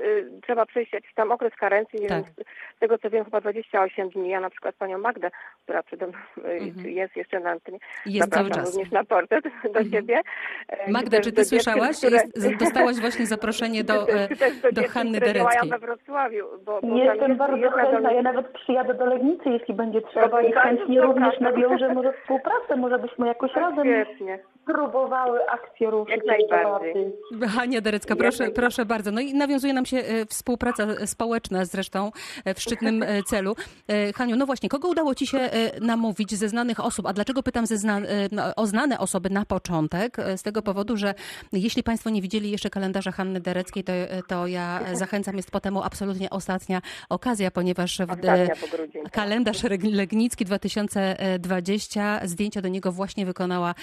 trzeba 0.44 0.66
przejść 0.66 0.94
jakiś 0.94 1.14
tam 1.14 1.32
okres 1.32 1.56
karencji, 1.56 2.00
Tak. 2.00 2.10
wiem, 2.10 2.24
z- 2.24 2.80
tego 2.80 2.98
co 2.98 3.10
wiem 3.10 3.26
chyba 3.26 3.42
28 3.74 4.10
dni. 4.10 4.30
Ja 4.30 4.40
na 4.40 4.50
przykład 4.50 4.76
panią 4.76 4.98
Magdę, 4.98 5.32
która 5.64 5.84
przede 5.84 6.08
mną 6.08 6.18
y, 6.38 6.42
Mhm. 6.52 6.90
jest 6.90 7.16
jeszcze 7.16 7.40
na 7.40 7.50
antenie, 7.50 7.78
Jest 8.06 8.34
cały 8.34 8.50
czas. 8.50 8.66
również 8.76 8.92
na 8.92 9.04
portret 9.04 9.44
do 9.64 9.68
Mhm. 9.68 9.92
ciebie. 9.92 10.22
E, 10.70 10.92
Magda, 10.92 11.18
czy 11.18 11.32
ty 11.32 11.36
dziewczyn, 11.42 11.46
słyszałaś? 11.46 11.98
które- 11.98 12.18
Jest, 12.36 12.58
dostałaś 12.60 12.96
właśnie 13.00 13.26
zaproszenie 13.26 13.84
do, 13.84 13.94
e, 14.10 14.28
do, 14.74 14.82
do 14.82 14.88
Hanny 14.88 15.20
Dereckiej. 15.20 15.70
we 15.70 15.80
Wrocławiu. 15.80 16.46
Bo, 16.66 16.80
bo 16.82 16.98
Jestem 16.98 17.28
jest 17.30 17.40
bardzo 17.40 17.72
chętna, 17.72 18.02
do- 18.10 18.16
ja 18.16 18.22
nawet 18.22 18.48
przyjadę 18.52 18.94
do 18.94 19.06
Legnicy, 19.06 19.50
jeśli 19.50 19.74
będzie 19.74 20.02
trzeba 20.02 20.42
i 20.42 20.52
chętnie 20.54 21.02
również 21.02 21.40
nawiążę 21.40 21.94
może 21.94 22.14
współpracę, 22.22 22.76
może 22.78 23.00
byśmy 23.00 23.28
jakoś 23.28 23.54
razem 23.54 23.86
Świetnie. 23.88 24.40
próbowały 24.66 25.40
akcję 25.50 25.90
ruszyć 25.90 26.16
Jak 26.16 26.26
najbardziej. 26.26 26.94
bardziej. 26.94 27.50
Hania 27.58 27.82
Derecka, 27.82 28.16
proszę, 28.16 28.52
proszę 28.56 28.86
bardzo. 28.86 29.12
No 29.12 29.22
i 29.22 29.34
nawiązuje 29.34 29.74
nam 29.74 29.86
się 29.86 29.98
e, 29.98 30.26
współpraca 30.26 30.84
społeczna 31.06 31.66
zresztą 31.66 32.12
e, 32.46 32.54
w 32.54 32.60
szczytnym 32.60 33.04
e, 33.04 33.24
celu. 33.24 33.56
E, 33.88 34.13
Haniu, 34.13 34.36
no 34.36 34.46
właśnie, 34.46 34.70
kogo 34.70 34.88
udało 34.88 35.16
Ci 35.16 35.28
się 35.28 35.38
e, 35.38 35.80
namówić 35.80 36.36
ze 36.36 36.50
znanych 36.50 36.80
osób? 36.80 37.06
A 37.06 37.13
dlaczego 37.13 37.44
pytam 37.44 37.68
ze 37.68 37.78
zna, 37.78 38.00
e, 38.00 38.56
o 38.56 38.68
znane 38.68 39.00
osoby 39.00 39.30
na 39.30 39.46
początek? 39.46 40.18
Z 40.38 40.44
tego 40.44 40.62
powodu, 40.62 40.98
że 40.98 41.13
jeśli 41.54 41.84
Państwo 41.84 42.10
nie 42.10 42.22
widzieli 42.22 42.51
jeszcze 42.51 42.70
kalendarza 42.70 43.12
Hanny 43.12 43.39
Dereckiej, 43.39 43.84
to, 43.84 43.94
to 44.28 44.48
ja 44.48 44.80
zachęcam, 44.94 45.38
jest 45.38 45.51
po 45.51 45.60
temu 45.60 45.84
absolutnie 45.84 46.30
ostatnia 46.30 46.82
okazja, 47.10 47.51
ponieważ 47.51 47.98
w, 47.98 48.12
Ostatnia 48.12 48.56
po 48.62 48.78
grudzień. 48.78 49.04
Kalendarz 49.12 49.63
Legnicki 49.84 50.46
2020. 50.46 52.22
Zdjęcia 52.24 52.62
do 52.62 52.68
niego 52.68 52.92
właśnie 52.92 53.25
wykonała 53.25 53.75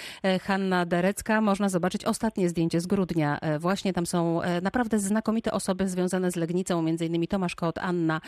Hanna 0.42 0.87
Derecka. 0.87 1.40
Można 1.40 1.68
zobaczyć 1.68 2.04
ostatnie 2.04 2.49
zdjęcie 2.49 2.80
z 2.80 2.87
grudnia. 2.87 3.38
Właśnie 3.59 3.92
tam 3.92 4.06
są 4.06 4.40
naprawdę 4.62 4.99
znakomite 4.99 5.52
osoby 5.52 5.88
związane 5.88 6.30
z 6.30 6.37
Legnicą, 6.37 6.83
między 6.83 7.06
innymi 7.06 7.28
Tomasz 7.28 7.54
Kot, 7.54 7.78
Anna 7.78 8.21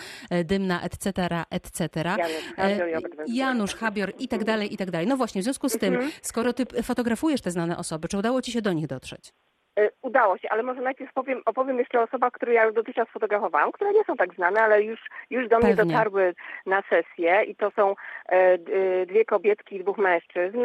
Dymna, 0.45 0.83
etc., 0.83 1.28
etc. 1.51 1.81
Janusz 2.05 2.55
Habior 2.57 2.89
E, 2.89 2.95
Robert 2.95 3.15
Janusz 3.29 3.75
Habior 3.75 4.13
i 4.19 4.29
tak 4.29 4.45
dalej, 4.45 4.75
i 4.75 4.77
tak 4.77 4.91
dalej. 4.91 5.07
No 5.07 5.17
właśnie, 5.17 5.41
w 5.41 5.45
związku 5.45 5.69
z 5.69 5.79
tym, 5.79 5.95
Mhm. 5.95 6.13
skoro 6.23 6.53
ty 6.53 6.67
fotografujesz 6.83 7.41
te 7.41 7.51
znane 7.51 7.77
osoby, 7.77 8.09
czy 8.09 8.19
udało 8.19 8.43
ci 8.43 8.53
się 8.53 8.63
do 8.63 8.73
nich 8.73 8.87
dotrzeć? 8.87 9.33
E, 9.79 9.91
Udało 10.03 10.39
się, 10.39 10.49
ale 10.51 10.63
może 10.63 10.81
najpierw 10.81 11.13
powiem, 11.13 11.43
opowiem 11.47 11.79
jeszcze 11.79 12.01
o 12.01 12.03
osobach, 12.03 12.33
które 12.33 12.55
ja 12.55 12.65
już 12.65 12.75
dotychczas 12.75 13.09
fotografowałam, 13.09 13.73
które 13.73 13.93
nie 13.93 14.05
są 14.05 14.17
tak 14.17 14.35
znane, 14.35 14.61
ale 14.61 14.83
już, 14.83 15.01
już 15.31 15.49
do 15.49 15.59
mnie 15.59 15.77
Pewnie. 15.77 15.93
dotarły 15.93 16.35
na 16.67 16.83
sesję 16.83 17.43
i 17.43 17.57
to 17.57 17.71
są 17.71 17.95
e, 18.29 18.33
e, 18.33 18.59
dwie 19.07 19.25
kobietki 19.25 19.77
i 19.77 19.83
dwóch 19.83 19.99
mężczyzn. 19.99 20.59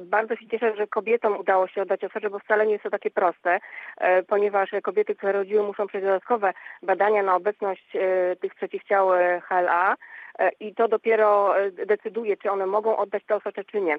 Bardzo 0.00 0.36
się 0.36 0.46
cieszę, 0.46 0.76
że 0.76 0.86
kobietom 0.86 1.36
udało 1.36 1.68
się 1.68 1.82
oddać 1.82 2.04
osocze, 2.04 2.30
bo 2.30 2.38
wcale 2.38 2.66
nie 2.66 2.72
jest 2.72 2.84
to 2.84 2.90
takie 2.90 3.10
proste, 3.10 3.58
ponieważ 4.26 4.70
kobiety, 4.82 5.14
które 5.14 5.32
rodziły, 5.32 5.62
muszą 5.62 5.86
przejść 5.86 6.06
dodatkowe 6.06 6.52
badania 6.82 7.22
na 7.22 7.36
obecność 7.36 7.96
tych 8.40 8.54
przeciwciał 8.54 9.08
HLA 9.42 9.96
i 10.60 10.74
to 10.74 10.88
dopiero 10.88 11.54
decyduje, 11.86 12.36
czy 12.36 12.50
one 12.50 12.66
mogą 12.66 12.96
oddać 12.96 13.24
te 13.24 13.36
osocze, 13.36 13.64
czy 13.64 13.80
nie. 13.80 13.98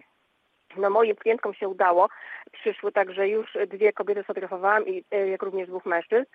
No 0.78 0.90
moim 0.90 1.16
klientkom 1.16 1.54
się 1.54 1.68
udało. 1.68 2.10
Przyszły 2.52 2.92
także 2.92 3.28
już 3.28 3.58
dwie 3.68 3.94
kobiety 3.94 4.24
sfotografowałam 4.24 4.88
i 4.88 5.04
e, 5.12 5.28
jak 5.28 5.44
również 5.44 5.68
dwóch 5.68 5.86
mężczyzn. 5.86 6.26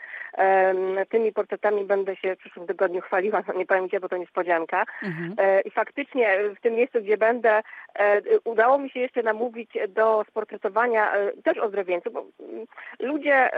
Tymi 1.09 1.33
portretami 1.33 1.85
będę 1.85 2.17
się 2.17 2.35
w 2.35 2.39
przyszłym 2.39 2.67
tygodniu 2.67 3.01
chwaliła, 3.01 3.43
no 3.49 3.55
nie 3.55 3.67
powiem 3.67 3.87
gdzie, 3.87 4.01
bo 4.01 4.09
to 4.09 4.17
niespodzianka. 4.17 4.85
Mhm. 5.03 5.35
E, 5.39 5.61
I 5.61 5.71
faktycznie 5.71 6.39
w 6.59 6.61
tym 6.61 6.75
miejscu, 6.75 7.01
gdzie 7.01 7.17
będę, 7.17 7.63
e, 7.95 8.23
udało 8.45 8.79
mi 8.79 8.91
się 8.91 9.01
jeszcze 9.01 9.23
namówić 9.23 9.71
do 9.89 10.25
sportretowania 10.29 11.13
też 11.45 11.59
ozdrowieńców, 11.59 12.13
bo 12.13 12.27
mm, 12.41 12.67
ludzie, 13.01 13.51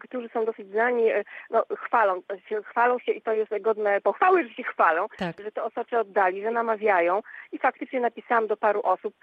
którzy 0.00 0.28
są 0.28 0.44
dosyć 0.44 0.68
znani, 0.68 1.04
no, 1.50 1.64
chwalą, 1.76 2.22
się, 2.48 2.62
chwalą 2.62 2.98
się 2.98 3.12
i 3.12 3.22
to 3.22 3.32
jest 3.32 3.58
godne 3.60 4.00
pochwały, 4.00 4.48
że 4.48 4.54
się 4.54 4.62
chwalą, 4.62 5.06
Tak. 5.18 5.40
że 5.40 5.52
te 5.52 5.62
osocze 5.62 6.00
oddali, 6.00 6.42
że 6.42 6.50
namawiają 6.50 7.20
i 7.52 7.58
faktycznie 7.58 8.00
napisałam 8.00 8.46
do 8.46 8.56
paru 8.56 8.80
osób. 8.82 9.14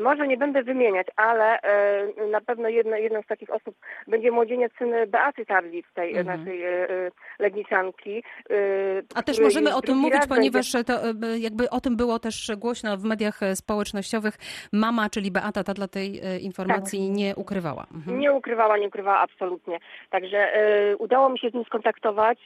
Może 0.00 0.25
nie 0.26 0.36
będę 0.36 0.62
wymieniać, 0.62 1.06
ale 1.16 1.60
e, 1.60 2.26
na 2.30 2.40
pewno 2.40 2.68
jedno, 2.68 2.96
jedną 2.96 3.22
z 3.22 3.26
takich 3.26 3.50
osób 3.50 3.74
będzie 4.06 4.30
młodzieniec 4.30 4.72
syn 4.78 4.90
Beaty 5.08 5.46
Tarlic, 5.46 5.86
tej 5.94 6.16
Mhm. 6.16 6.38
naszej 6.38 6.62
e, 6.64 6.68
e, 6.90 7.10
legniczanki. 7.38 8.22
e, 8.50 8.54
A 9.14 9.22
też 9.22 9.40
możemy 9.40 9.74
o 9.76 9.80
tym 9.80 9.96
mówić, 9.98 10.22
ponieważ 10.28 10.72
to 10.72 10.92
e, 11.08 11.38
jakby 11.38 11.70
o 11.70 11.80
tym 11.80 11.96
było 11.96 12.18
też 12.18 12.50
głośno 12.56 12.96
w 12.96 13.04
mediach 13.04 13.40
społecznościowych. 13.54 14.34
Mama, 14.72 15.10
czyli 15.10 15.30
Beata, 15.30 15.64
ta 15.64 15.74
dla 15.74 15.88
tej 15.88 16.20
informacji 16.40 17.10
nie 17.10 17.36
ukrywała. 17.36 17.86
Mhm. 17.94 18.18
Nie 18.18 18.32
ukrywała, 18.32 18.78
nie 18.78 18.88
ukrywała 18.88 19.18
absolutnie. 19.20 19.78
Także 20.10 20.48
udało 20.98 21.28
mi 21.28 21.38
się 21.38 21.50
z 21.50 21.54
nim 21.54 21.64
skontaktować. 21.64 22.38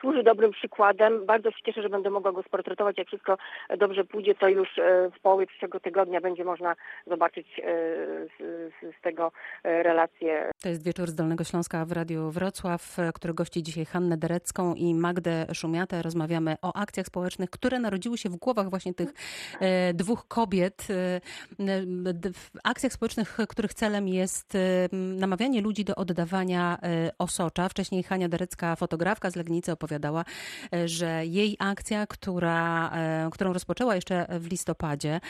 Służy 0.00 0.22
dobrym 0.22 0.50
przykładem. 0.50 1.26
Bardzo 1.26 1.50
się 1.50 1.62
cieszę, 1.66 1.82
że 1.82 1.88
będę 1.88 2.10
mogła 2.10 2.32
go 2.32 2.42
sportretować. 2.42 2.98
Jak 2.98 3.06
wszystko 3.06 3.36
dobrze 3.78 4.04
pójdzie, 4.04 4.34
to 4.34 4.48
już 4.48 4.68
w 5.16 5.20
połowie 5.22 5.46
przyszłego 5.46 5.80
tygodnia 5.80 5.89
będzie 6.20 6.44
można 6.44 6.76
zobaczyć 7.06 7.46
e, 7.58 7.62
z, 8.26 8.72
z, 8.98 9.00
tego 9.02 9.32
e, 9.64 9.82
relacje 9.82 10.50
To 10.62 10.68
jest 10.68 10.84
wieczór 10.84 11.08
z 11.08 11.14
Dolnego 11.14 11.44
Śląska 11.44 11.84
w 11.84 11.92
Radiu 11.92 12.30
Wrocław, 12.30 12.96
który 13.14 13.34
gości 13.34 13.62
dzisiaj 13.62 13.84
Hannę 13.84 14.16
Derecką 14.16 14.74
i 14.74 14.94
Magdę 14.94 15.46
Szumiatę. 15.54 16.02
Rozmawiamy 16.02 16.56
o 16.62 16.76
akcjach 16.76 17.06
społecznych, 17.06 17.50
które 17.50 17.78
narodziły 17.78 18.18
się 18.18 18.28
w 18.28 18.36
głowach 18.36 18.70
właśnie 18.70 18.94
tych 18.94 19.12
e, 19.60 19.94
dwóch 19.94 20.28
kobiet. 20.28 20.86
E, 20.90 21.20
w 22.34 22.50
akcjach 22.64 22.92
społecznych, 22.92 23.38
których 23.48 23.74
celem 23.74 24.08
jest 24.08 24.54
e, 24.54 24.58
namawianie 24.96 25.60
ludzi 25.60 25.84
do 25.84 25.94
oddawania 25.94 26.78
e, 26.82 27.10
osocza. 27.18 27.68
Wcześniej 27.68 28.02
Hania 28.02 28.28
Derecka, 28.28 28.76
fotografka 28.76 29.30
z 29.30 29.36
Legnicy, 29.36 29.72
opowiadała, 29.72 30.24
e, 30.74 30.88
że 30.88 31.26
jej 31.26 31.56
akcja, 31.58 32.06
która, 32.06 32.90
e, 32.90 33.30
którą 33.32 33.52
rozpoczęła 33.52 33.94
jeszcze 33.94 34.26
w 34.30 34.50
listopadzie, 34.50 35.20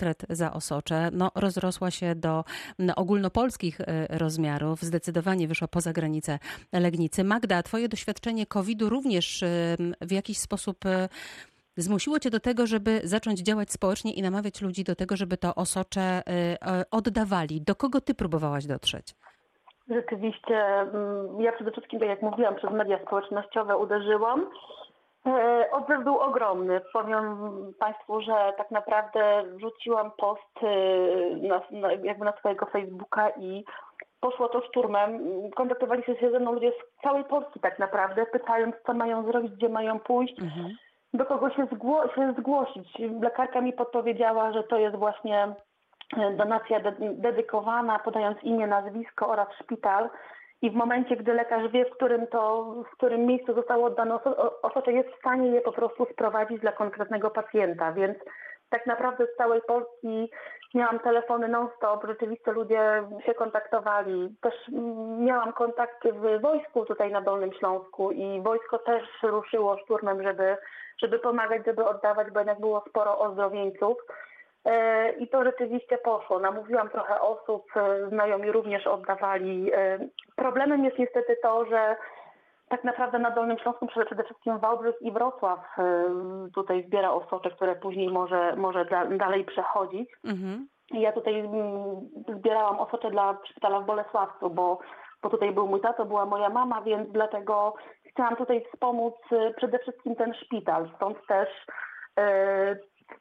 portret 0.00 0.26
za 0.28 0.52
osocze, 0.52 1.08
no, 1.12 1.30
rozrosła 1.34 1.90
się 1.90 2.14
do 2.14 2.44
ogólnopolskich 2.96 3.78
rozmiarów 4.10 4.82
zdecydowanie 4.82 5.48
wyszła 5.48 5.68
poza 5.68 5.92
granice 5.92 6.38
Legnicy. 6.72 7.24
Magda, 7.24 7.62
twoje 7.62 7.88
doświadczenie 7.88 8.46
COVID-u 8.46 8.88
również 8.88 9.44
w 10.00 10.12
jakiś 10.12 10.38
sposób 10.38 10.86
e, 10.86 11.08
zmusiło 11.76 12.18
cię 12.18 12.30
do 12.30 12.40
tego, 12.40 12.66
żeby 12.66 13.00
zacząć 13.04 13.40
działać 13.40 13.72
społecznie 13.72 14.12
i 14.12 14.22
namawiać 14.22 14.62
ludzi 14.62 14.84
do 14.84 14.94
tego, 14.94 15.16
żeby 15.16 15.36
to 15.36 15.54
osocze 15.54 16.22
oddawali. 16.90 17.60
Do 17.60 17.74
kogo 17.74 18.00
ty 18.00 18.14
próbowałaś 18.14 18.66
dotrzeć? 18.66 19.14
Rzeczywiście, 19.90 20.56
mm, 20.56 21.40
ja 21.40 21.52
przede 21.52 21.70
wszystkim, 21.70 22.00
tak 22.00 22.08
jak 22.08 22.22
mówiłam, 22.22 22.56
przez 22.56 22.70
media 22.70 22.98
społecznościowe 23.06 23.76
uderzyłam. 23.76 24.46
Odzew 25.72 26.04
był 26.04 26.18
ogromny. 26.18 26.80
Powiem 26.92 27.38
Państwu, 27.78 28.20
że 28.20 28.52
tak 28.56 28.70
naprawdę 28.70 29.42
wrzuciłam 29.46 30.10
post 30.10 30.62
na, 31.42 31.62
na, 31.70 31.92
jakby 31.92 32.24
na 32.24 32.32
swojego 32.32 32.66
Facebooka 32.66 33.30
i 33.30 33.64
poszło 34.20 34.48
to 34.48 34.62
szturmem. 34.62 35.20
Kontaktowali 35.56 36.02
się 36.02 36.14
ze 36.32 36.40
mną 36.40 36.52
ludzie 36.52 36.72
z 36.72 37.02
całej 37.02 37.24
Polski 37.24 37.60
tak 37.60 37.78
naprawdę, 37.78 38.26
pytając, 38.26 38.74
co 38.86 38.94
mają 38.94 39.24
zrobić, 39.24 39.52
gdzie 39.52 39.68
mają 39.68 40.00
pójść, 40.00 40.40
mhm. 40.40 40.76
do 41.14 41.26
kogo 41.26 41.50
się, 41.50 41.66
zgło 41.72 42.08
się 42.08 42.34
zgłosić. 42.38 42.88
Lekarka 43.22 43.60
mi 43.60 43.72
podpowiedziała, 43.72 44.52
że 44.52 44.62
to 44.62 44.78
jest 44.78 44.96
właśnie 44.96 45.54
e, 46.16 46.30
donacja 46.36 46.80
de 46.80 46.92
dedykowana, 47.00 47.98
podając 47.98 48.42
imię, 48.42 48.66
nazwisko 48.66 49.28
oraz 49.28 49.48
szpital. 49.62 50.10
I 50.62 50.70
w 50.70 50.74
momencie, 50.74 51.16
gdy 51.16 51.34
lekarz 51.34 51.68
wie, 51.72 51.84
w 51.84 51.90
którym 51.90 52.26
to, 52.26 52.74
w 52.92 52.96
którym 52.96 53.26
miejscu 53.26 53.54
zostało 53.54 53.86
oddane 53.86 54.18
osocze, 54.62 54.92
jest 54.92 55.08
w 55.08 55.18
stanie 55.18 55.50
je 55.50 55.60
po 55.60 55.72
prostu 55.72 56.06
sprowadzić 56.12 56.60
dla 56.60 56.72
konkretnego 56.72 57.30
pacjenta. 57.30 57.92
Więc 57.92 58.18
tak 58.70 58.86
naprawdę 58.86 59.26
z 59.26 59.36
całej 59.36 59.60
Polski 59.60 60.30
miałam 60.74 60.98
telefony 60.98 61.48
non-stop, 61.48 62.06
rzeczywiście 62.06 62.52
ludzie 62.52 63.02
się 63.26 63.34
kontaktowali. 63.34 64.34
Też 64.40 64.54
miałam 65.18 65.52
kontakty 65.52 66.12
w 66.12 66.40
wojsku 66.40 66.84
tutaj 66.84 67.12
na 67.12 67.20
Dolnym 67.20 67.52
Śląsku 67.52 68.12
i 68.12 68.40
wojsko 68.40 68.78
też 68.78 69.02
ruszyło 69.22 69.78
szturmem, 69.78 70.22
żeby, 70.22 70.56
żeby 71.02 71.18
pomagać, 71.18 71.62
żeby 71.66 71.84
oddawać, 71.84 72.30
bo 72.30 72.40
jednak 72.40 72.60
było 72.60 72.84
sporo 72.88 73.18
ozdrowieńców. 73.18 73.96
E, 74.64 75.10
I 75.12 75.28
to 75.28 75.44
rzeczywiście 75.44 75.98
poszło. 75.98 76.38
Namówiłam 76.38 76.90
trochę 76.90 77.20
osób, 77.20 77.64
e, 77.76 78.08
znajomi 78.08 78.52
również 78.52 78.86
oddawali. 78.86 79.70
E, 79.74 79.98
problemem 80.36 80.84
jest 80.84 80.98
niestety 80.98 81.36
to, 81.42 81.64
że 81.64 81.96
tak 82.68 82.84
naprawdę 82.84 83.18
na 83.18 83.30
Dolnym 83.30 83.58
Śląsku 83.58 83.86
przede 83.86 84.24
wszystkim 84.24 84.58
Wałbrzych 84.58 84.94
i 85.00 85.12
Wrocław 85.12 85.60
tutaj 86.54 86.84
zbiera 86.86 87.10
osocze, 87.10 87.50
które 87.50 87.76
później 87.76 88.08
może, 88.08 88.56
może 88.56 88.84
dalej 89.10 89.44
przechodzić. 89.44 90.10
Mhm. 90.24 90.68
Ja 90.90 91.12
tutaj 91.12 91.40
mm, 91.40 92.08
zbierałam 92.38 92.78
osocze 92.78 93.10
dla 93.10 93.38
szpitala 93.50 93.80
w 93.80 93.86
Bolesławcu, 93.86 94.50
bo, 94.50 94.78
bo 95.22 95.30
tutaj 95.30 95.52
był 95.52 95.66
mój 95.66 95.80
tato, 95.80 96.04
była 96.04 96.26
moja 96.26 96.48
mama, 96.48 96.82
więc 96.82 97.12
dlatego 97.12 97.74
chciałam 98.10 98.36
tutaj 98.36 98.64
wspomóc 98.64 99.14
przede 99.56 99.78
wszystkim 99.78 100.16
ten 100.16 100.34
szpital. 100.34 100.90
Stąd 100.96 101.26
też 101.26 101.48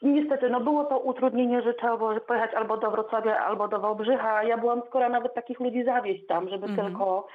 niestety 0.02 0.50
no 0.50 0.60
było 0.60 0.86
to 0.86 1.00
utrudnienie, 1.00 1.62
że 1.62 1.74
trzeba 1.74 1.98
było 1.98 2.20
pojechać 2.20 2.54
albo 2.54 2.78
do 2.78 2.92
Wrocławia, 2.92 3.40
albo 3.40 3.68
do 3.68 3.80
Wałbrzycha. 3.80 4.44
Ja 4.44 4.58
byłam 4.58 4.82
skoro 4.88 5.10
nawet 5.10 5.34
takich 5.34 5.60
ludzi 5.60 5.84
zawieźć 5.84 6.28
tam, 6.28 6.50
żeby 6.50 6.66
mhm. 6.66 6.88
tylko 6.88 7.28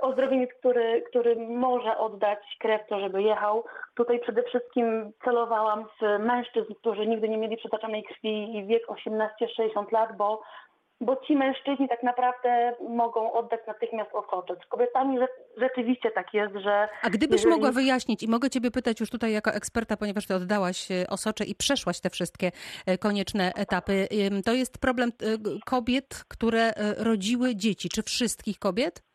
ozdrowieniec, 0.00 0.50
który, 0.58 1.02
który 1.02 1.36
może 1.36 1.98
oddać 1.98 2.38
krew, 2.60 2.86
to 2.88 3.00
żeby 3.00 3.22
jechał. 3.22 3.64
Tutaj 3.94 4.20
przede 4.20 4.42
wszystkim 4.42 5.12
celowałam 5.24 5.84
w 6.00 6.18
mężczyzn, 6.18 6.74
którzy 6.74 7.06
nigdy 7.06 7.28
nie 7.28 7.38
mieli 7.38 7.56
przetaczanej 7.56 8.04
krwi 8.04 8.56
i 8.56 8.66
wiek 8.66 8.82
18-60 8.86 9.92
lat, 9.92 10.16
bo 10.16 10.42
bo 11.00 11.16
ci 11.16 11.36
mężczyźni 11.36 11.88
tak 11.88 12.02
naprawdę 12.02 12.72
mogą 12.88 13.32
oddać 13.32 13.60
natychmiast 13.66 14.14
osocze. 14.14 14.56
Z 14.66 14.68
kobietami 14.68 15.18
rzeczywiście 15.56 16.10
tak 16.10 16.34
jest, 16.34 16.54
że... 16.54 16.88
A 17.02 17.10
gdybyś 17.10 17.36
jeżeli... 17.36 17.54
mogła 17.54 17.72
wyjaśnić 17.72 18.22
i 18.22 18.28
mogę 18.28 18.50
ciebie 18.50 18.70
pytać 18.70 19.00
już 19.00 19.10
tutaj 19.10 19.32
jako 19.32 19.50
eksperta, 19.50 19.96
ponieważ 19.96 20.26
ty 20.26 20.34
oddałaś 20.34 20.90
e, 20.90 21.06
osocze 21.10 21.44
i 21.44 21.54
przeszłaś 21.54 22.00
te 22.00 22.10
wszystkie 22.10 22.50
e, 22.86 22.98
konieczne 22.98 23.52
etapy. 23.56 24.08
To 24.44 24.52
jest 24.52 24.78
problem 24.78 25.08
e, 25.08 25.14
kobiet, 25.66 26.24
które 26.28 26.72
rodziły 26.98 27.56
dzieci. 27.56 27.88
Czy 27.88 28.02
wszystkich 28.02 28.58
kobiet? 28.58 29.08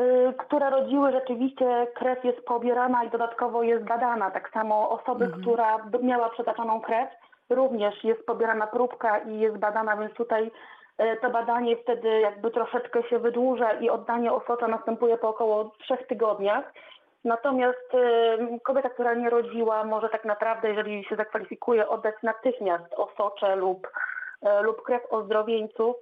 Y, 0.00 0.32
które 0.38 0.70
rodziły 0.70 1.12
rzeczywiście 1.12 1.86
krew 1.94 2.24
jest 2.24 2.44
pobierana 2.44 3.04
i 3.04 3.10
dodatkowo 3.10 3.62
jest 3.62 3.84
badana. 3.84 4.30
Tak 4.30 4.50
samo 4.52 4.90
osoby, 4.90 5.24
mhm. 5.24 5.42
która 5.42 5.78
miała 6.02 6.30
przetaczaną 6.30 6.80
krew, 6.80 7.08
również 7.50 8.04
jest 8.04 8.26
pobierana 8.26 8.66
próbka 8.66 9.18
i 9.18 9.38
jest 9.38 9.58
badana, 9.58 9.96
więc 9.96 10.14
tutaj 10.14 10.50
to 11.22 11.30
badanie 11.30 11.76
wtedy 11.76 12.20
jakby 12.20 12.50
troszeczkę 12.50 13.02
się 13.02 13.18
wydłuża 13.18 13.72
i 13.72 13.90
oddanie 13.90 14.32
osocza 14.32 14.68
następuje 14.68 15.18
po 15.18 15.28
około 15.28 15.72
trzech 15.78 16.06
tygodniach. 16.06 16.72
Natomiast 17.24 17.94
y, 17.94 18.60
kobieta, 18.64 18.90
która 18.90 19.14
nie 19.14 19.30
rodziła, 19.30 19.84
może 19.84 20.08
tak 20.08 20.24
naprawdę, 20.24 20.68
jeżeli 20.68 21.04
się 21.04 21.16
zakwalifikuje, 21.16 21.88
oddać 21.88 22.14
natychmiast 22.22 22.94
osocze 22.94 23.56
lub 23.56 23.88
E, 24.42 24.62
lub 24.62 24.82
krew 24.82 25.02
ozdrowieńców. 25.10 25.96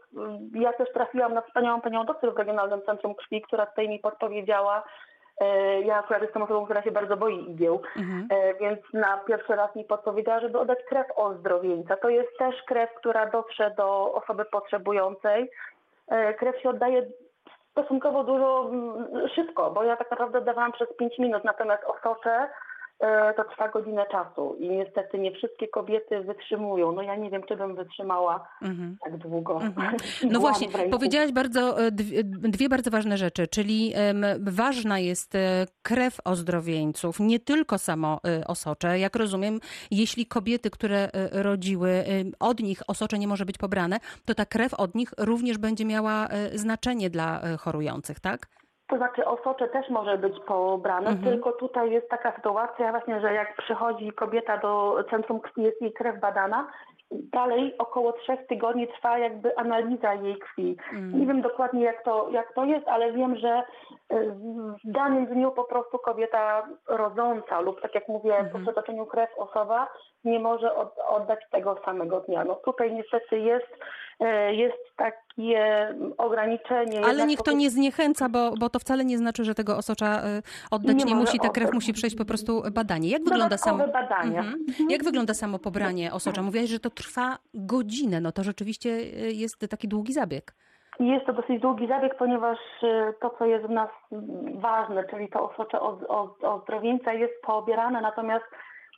Ja 0.55 0.73
też 0.73 0.93
trafiłam 0.93 1.35
na 1.35 1.41
wspaniałą 1.43 1.81
panią 1.81 2.05
doktor 2.05 2.35
w 2.35 2.39
Regionalnym 2.39 2.83
Centrum 2.83 3.15
Krwi, 3.15 3.43
która 3.43 3.67
tutaj 3.67 3.89
mi 3.89 3.99
podpowiedziała, 3.99 4.79
e, 4.79 4.83
ja 5.85 5.99
akurat 5.99 6.23
jestem 6.23 6.43
osobą, 6.43 6.65
która 6.65 6.83
się 6.83 6.91
bardzo 6.91 7.17
boi 7.17 7.51
igieł, 7.51 7.83
mhm. 7.97 8.29
E, 8.31 8.55
więc 8.55 8.81
na 8.93 9.17
pierwszy 9.17 9.57
raz 9.57 9.77
mi 9.77 9.85
podpowiedziała, 9.85 10.41
żeby 10.41 10.59
oddać 10.59 10.79
krew 10.89 11.07
ozdrowieńca. 11.17 11.97
To 11.97 12.09
jest 12.09 12.39
też 12.39 12.63
krew, 12.63 12.91
która 12.95 13.27
dotrze 13.27 13.75
do 13.77 14.13
osoby 14.13 14.45
potrzebującej. 14.45 15.51
Krew 16.39 16.63
się 16.63 16.69
oddaje 16.69 17.07
stosunkowo 17.71 18.25
dużo 18.25 18.71
szybko, 19.35 19.71
bo 19.71 19.85
ja 19.85 19.97
tak 19.97 20.11
naprawdę 20.11 20.41
dawałam 20.41 20.73
przez 20.73 20.97
5 20.97 21.19
minut, 21.19 21.45
natomiast 21.45 21.85
osocze 21.85 22.49
E, 22.51 22.70
to 23.37 23.45
trwa 23.45 23.69
godzinę 23.69 24.07
czasu 24.11 24.57
i 24.59 24.69
niestety 24.69 25.19
nie 25.19 25.33
wszystkie 25.33 25.69
kobiety 25.69 26.21
wytrzymują. 26.21 26.93
No 26.93 27.03
ja 27.03 27.17
nie 27.17 27.31
wiem, 27.31 27.43
czy 27.49 27.57
bym 27.57 27.77
wytrzymała 27.77 28.49
mhm. 28.63 28.97
tak 29.05 29.17
długo. 29.17 29.61
Mhm. 29.63 29.97
No 30.31 30.41
właśnie, 30.41 30.69
powiedziałaś 30.91 31.33
bardzo, 31.33 31.81
e, 31.81 31.91
dwie, 32.31 32.69
bardzo 32.69 32.91
ważne 32.91 33.17
rzeczy, 33.17 33.49
czyli 33.49 33.93
ważna 34.41 34.99
jest 34.99 35.35
e, 35.35 35.67
krew 35.83 36.19
ozdrowieńców, 36.25 37.21
nie 37.21 37.39
tylko 37.39 37.79
samo 37.79 38.21
osocze. 38.47 38.99
Jak 38.99 39.17
rozumiem, 39.17 39.61
jeśli 39.91 40.27
kobiety, 40.27 40.71
które 40.71 41.09
rodziły, 41.33 42.05
od 42.41 42.61
nich 42.61 42.83
osocze 42.87 43.19
nie 43.19 43.29
może 43.29 43.45
być 43.45 43.59
pobrane, 43.59 44.01
to 44.25 44.35
ta 44.35 44.47
krew 44.47 44.75
od 44.75 44.95
nich 44.95 45.11
również 45.19 45.59
będzie 45.59 45.85
miała 45.85 46.29
znaczenie 46.55 47.11
dla 47.11 47.41
chorujących, 47.59 48.21
tak? 48.21 48.60
To 48.91 48.97
znaczy 48.97 49.25
osocze 49.25 49.69
też 49.69 49.89
może 49.89 50.19
być 50.19 50.41
pobrane, 50.41 51.11
mhm. 51.11 51.33
tylko 51.33 51.53
tutaj 51.53 51.91
jest 51.91 52.09
taka 52.09 52.37
sytuacja 52.37 52.91
właśnie, 52.91 53.21
że 53.21 53.35
jak 53.35 53.57
przychodzi 53.57 54.13
kobieta 54.13 54.59
do 54.59 55.05
centrum 55.11 55.41
krwi, 55.41 55.63
jest 55.63 55.83
jej 55.83 55.93
krew 55.93 56.21
badana, 56.21 56.67
dalej 57.11 57.79
około 57.79 58.13
trzech 58.13 58.47
tygodni 58.47 58.89
trwa 58.89 59.19
jakby 59.19 59.57
analiza 59.57 60.15
jej 60.15 60.37
krwi. 60.37 60.77
Mhm. 60.93 61.21
Nie 61.21 61.27
wiem 61.27 61.43
dokładnie 61.43 61.85
jak 61.85 62.05
to, 62.05 62.31
jak 62.31 62.55
to 62.55 62.65
jest, 62.65 62.89
ale 62.89 63.13
wiem, 63.13 63.37
że 63.37 63.49
e, 63.49 64.21
w 64.85 64.93
danym 64.93 65.27
dniu 65.27 65.53
po 65.53 65.65
prostu 65.65 65.99
kobieta 65.99 66.69
rodząca 66.89 67.61
lub 67.61 67.81
tak 67.81 67.95
jak 67.95 68.09
mówię, 68.09 68.37
mhm. 68.37 68.51
po 68.51 68.59
przetoczeniu 68.59 69.07
krew 69.07 69.39
osoba 69.39 69.89
nie 70.25 70.39
może 70.39 70.75
od, 70.75 70.95
oddać 71.09 71.39
tego 71.51 71.77
samego 71.85 72.21
dnia. 72.21 72.45
No 72.45 72.55
tutaj 72.55 72.93
niestety 72.93 73.39
jest, 73.39 73.67
e, 74.21 74.55
jest 74.55 74.97
takie 74.97 75.95
ograniczenie. 76.19 77.05
Ale 77.05 77.27
niech 77.27 77.43
to 77.43 77.53
nie 77.53 77.71
zniechęca, 77.71 78.29
bo, 78.29 78.51
bo 78.61 78.69
to 78.69 78.79
wcale 78.79 79.05
nie 79.05 79.19
znaczy, 79.19 79.45
że 79.45 79.55
tego 79.55 79.77
osocza 79.77 80.07
e, 80.07 80.43
oddać 80.71 80.97
nie, 80.97 81.05
nie 81.05 81.15
musi. 81.15 81.39
Ta 81.39 81.49
krew 81.49 81.73
musi 81.73 81.93
przejść 81.93 82.17
po 82.17 82.25
prostu 82.25 82.63
badanie. 82.73 83.09
Jak 83.09 83.25
wygląda 83.25 83.59
samo 83.59 83.87
badania. 83.89 84.41
Mhm. 84.41 84.91
Jak 84.91 85.05
wygląda 85.05 85.35
samo 85.35 85.59
pobranie 85.59 86.13
osocza? 86.13 86.43
Mówiłaś, 86.43 86.69
że 86.69 86.81
to 86.81 86.91
trwa 86.91 87.39
godzinę. 87.55 88.21
No 88.21 88.33
to 88.33 88.43
rzeczywiście 88.43 88.91
e, 88.91 89.31
jest 89.31 89.69
taki 89.71 89.89
długi 89.89 90.13
zabieg. 90.13 90.55
Jest 91.01 91.27
to 91.27 91.33
dosyć 91.33 91.61
długi 91.61 91.87
zabieg, 91.87 92.15
ponieważ 92.19 92.59
to, 93.21 93.31
co 93.39 93.45
jest 93.45 93.67
w 93.67 93.71
nas 93.71 93.91
ważne, 94.55 95.05
czyli 95.11 95.29
to 95.29 95.51
osocze 95.51 95.81
od, 95.81 96.03
od, 96.03 96.69
jest 97.15 97.43
poobierane, 97.43 98.01
natomiast 98.01 98.45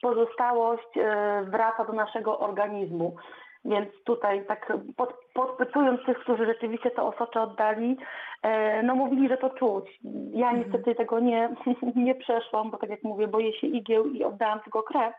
pozostałość 0.02 0.96
e, 0.96 1.42
wraca 1.48 1.84
do 1.84 1.92
naszego 1.92 2.38
organizmu. 2.38 3.16
Więc 3.64 3.88
tutaj 4.04 4.46
tak 4.46 4.72
pod, 4.96 5.14
podpytując 5.34 6.04
tych, 6.06 6.18
którzy 6.18 6.46
rzeczywiście 6.46 6.90
to 6.90 7.06
osocze 7.06 7.42
oddali, 7.42 7.96
e, 8.42 8.82
no 8.82 8.94
mówili, 8.94 9.28
że 9.28 9.36
to 9.36 9.50
czuć. 9.50 10.00
Ja 10.32 10.50
mhm. 10.50 10.58
niestety 10.58 10.94
tego 10.94 11.20
nie, 11.20 11.54
nie 12.06 12.14
przeszłam, 12.14 12.70
bo 12.70 12.78
tak 12.78 12.90
jak 12.90 13.02
mówię, 13.02 13.28
boję 13.28 13.52
się 13.52 13.66
igieł 13.66 14.04
i 14.06 14.24
oddałam 14.24 14.60
tylko 14.60 14.82
krew, 14.82 15.14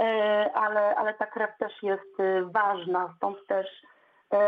e, 0.00 0.50
ale, 0.54 0.96
ale 0.96 1.14
ta 1.14 1.26
krew 1.26 1.58
też 1.58 1.82
jest 1.82 2.16
ważna, 2.42 3.14
stąd 3.16 3.46
też 3.46 3.66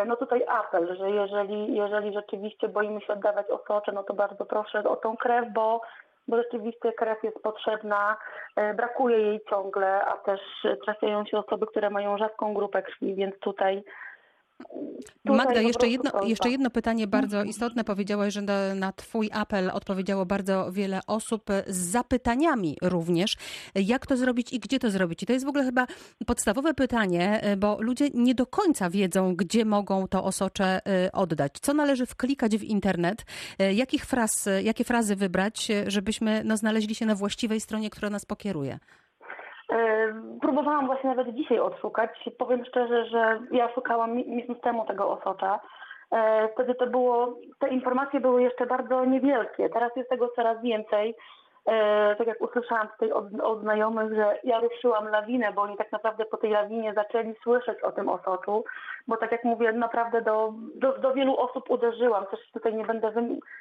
no 0.07 0.17
tutaj 0.17 0.45
apel, 0.49 0.97
że 0.97 1.11
jeżeli, 1.11 1.75
jeżeli 1.75 2.13
rzeczywiście 2.13 2.69
boimy 2.69 3.01
się 3.01 3.13
oddawać 3.13 3.47
osocze, 3.51 3.93
no 3.93 4.03
to 4.03 4.15
bardzo 4.15 4.47
proszę 4.47 4.85
o 4.85 4.97
tą 4.97 5.17
krew, 5.17 5.45
bo 5.53 5.81
bo 6.29 6.37
rzeczywiście 6.37 6.93
krew 6.93 7.23
jest 7.23 7.43
potrzebna, 7.43 8.17
e, 8.57 8.75
brakuje 8.75 9.19
jej 9.19 9.41
ciągle, 9.51 10.05
a 10.05 10.17
też 10.17 10.41
trafiają 10.85 11.25
się 11.25 11.39
osoby, 11.39 11.67
które 11.67 11.91
mają 11.91 12.19
rzadką 12.19 12.55
grupę 12.55 12.83
krwi, 12.83 13.15
więc 13.15 13.39
tutaj 13.39 13.85
Magda, 15.25 15.61
jeszcze 15.61 15.89
jedno, 15.89 16.11
jeszcze 16.25 16.51
jedno 16.51 16.71
pytanie 16.71 17.07
bardzo 17.07 17.37
mhm. 17.37 17.49
istotne. 17.49 17.85
Powiedziałaś, 17.85 18.35
że 18.35 18.43
na, 18.43 18.75
na, 18.75 18.93
Twój 18.93 19.31
apel 19.33 19.71
odpowiedziało 19.71 20.27
bardzo 20.27 20.73
wiele 20.73 21.01
osób 21.07 21.51
z 21.67 21.77
zapytaniami 21.77 22.77
również. 22.83 23.37
Jak 23.75 24.07
to 24.07 24.17
zrobić 24.17 24.53
i 24.53 24.61
gdzie 24.61 24.79
to 24.79 24.91
zrobić? 24.91 25.23
I 25.23 25.27
to 25.27 25.33
jest 25.33 25.45
w 25.45 25.49
ogóle 25.49 25.65
chyba 25.65 25.87
podstawowe 26.27 26.75
pytanie, 26.75 27.43
bo 27.57 27.77
ludzie 27.81 28.09
nie 28.15 28.35
do 28.35 28.47
końca 28.47 28.91
wiedzą, 28.91 29.37
gdzie 29.37 29.65
mogą 29.65 30.09
to 30.09 30.25
osocze 30.25 30.81
y, 31.07 31.13
oddać. 31.13 31.53
Co 31.61 31.75
należy 31.75 32.07
wklikać 32.07 32.57
w 32.57 32.63
internet? 32.63 33.25
Y, 33.63 33.75
jakich 33.75 34.07
fraz, 34.07 34.49
jakie 34.63 34.85
frazy 34.85 35.17
wybrać, 35.17 35.69
żebyśmy 35.87 36.43
no, 36.45 36.57
znaleźli 36.57 36.95
się 36.95 37.07
na 37.07 37.15
właściwej 37.15 37.61
stronie, 37.61 37.91
która 37.91 38.11
nas 38.11 38.25
pokieruje? 38.25 38.79
E, 39.73 40.15
próbowałam 40.41 40.87
właśnie 40.87 41.11
nawet 41.11 41.35
dzisiaj 41.35 41.59
odszukać. 41.59 42.11
Powiem 42.39 42.65
szczerze, 42.65 43.07
że 43.07 43.41
ja 43.51 43.75
szukałam 43.75 44.15
miesiąc 44.15 44.61
temu 44.61 44.85
tego 44.85 45.11
osocza. 45.11 45.61
E, 46.13 46.49
wtedy 46.49 46.75
to 46.75 46.87
było, 46.87 47.39
te 47.59 47.69
informacje 47.69 48.21
były 48.21 48.43
jeszcze 48.43 48.67
bardzo 48.67 49.05
niewielkie. 49.05 49.69
Teraz 49.69 49.97
jest 49.97 50.11
tego 50.11 50.29
coraz 50.29 50.63
więcej. 50.63 51.15
E, 51.67 52.17
tak 52.17 52.27
jak 52.27 52.41
usłyszałam 52.41 52.89
tutaj 52.89 53.13
od, 53.13 53.41
od 53.41 53.61
znajomych, 53.61 54.15
że 54.15 54.39
ja 54.45 54.61
ruszyłam 54.61 55.09
lawinę, 55.09 55.53
bo 55.53 55.63
oni 55.63 55.77
tak 55.77 55.93
naprawdę 55.93 56.25
po 56.25 56.37
tej 56.37 56.51
lawinie 56.51 56.95
zaczęli 56.95 57.35
słyszeć 57.43 57.83
o 57.83 57.93
tym 57.93 58.09
osoczu, 58.09 58.65
bo 59.09 59.17
tak 59.17 59.33
jak 59.33 59.45
mówię, 59.45 59.73
naprawdę 59.73 60.23
do, 60.23 60.53
do, 60.75 60.99
do 60.99 61.13
wielu 61.15 61.37
osób 61.37 61.71
uderzyłam. 61.71 62.27
Też 62.27 62.41
tutaj 62.53 62.75
nie 62.75 62.85
będę 62.85 63.13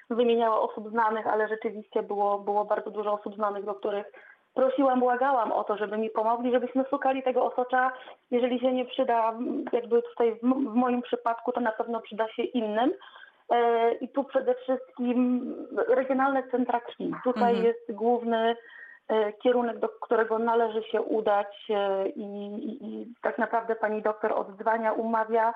wymieniała 0.10 0.62
osób 0.62 0.90
znanych, 0.90 1.28
ale 1.28 1.48
rzeczywiście 1.48 2.04
było, 2.04 2.40
było 2.40 2.66
bardzo 2.66 2.92
dużo 2.92 3.14
osób 3.14 3.36
znanych, 3.36 3.66
do 3.66 3.74
których 3.74 4.06
prosiłam, 4.54 5.00
błagałam 5.00 5.52
o 5.52 5.64
to, 5.64 5.78
żeby 5.78 5.98
mi 5.98 6.10
pomogli, 6.10 6.52
żebyśmy 6.52 6.86
szukali 6.90 7.24
tego 7.24 7.46
osocza. 7.46 7.92
Jeżeli 8.32 8.60
się 8.60 8.74
nie 8.74 8.86
przyda, 8.86 9.34
jakby 9.72 10.02
tutaj 10.02 10.36
w, 10.36 10.44
moim 10.76 11.02
przypadku, 11.02 11.52
to 11.52 11.62
na 11.62 11.72
pewno 11.72 12.02
przyda 12.02 12.28
się 12.28 12.44
innym. 12.44 12.94
E, 13.50 13.92
I 13.94 14.10
tu 14.10 14.24
przede 14.24 14.56
wszystkim 14.56 15.54
regionalne 15.88 16.44
centra 16.44 16.80
krwi. 16.80 17.14
Tutaj 17.24 17.50
mhm. 17.56 17.66
jest 17.66 17.92
główny 17.92 18.56
e, 19.08 19.34
kierunek, 19.34 19.80
do 19.80 19.90
którego 19.90 20.40
należy 20.40 20.84
się 20.84 21.02
udać 21.02 21.68
e, 21.70 22.08
i, 22.08 22.46
i, 22.46 22.86
i 22.86 23.14
tak 23.22 23.38
naprawdę 23.38 23.76
pani 23.76 24.02
doktor 24.02 24.34
odzwania, 24.34 24.94
umawia 24.94 25.54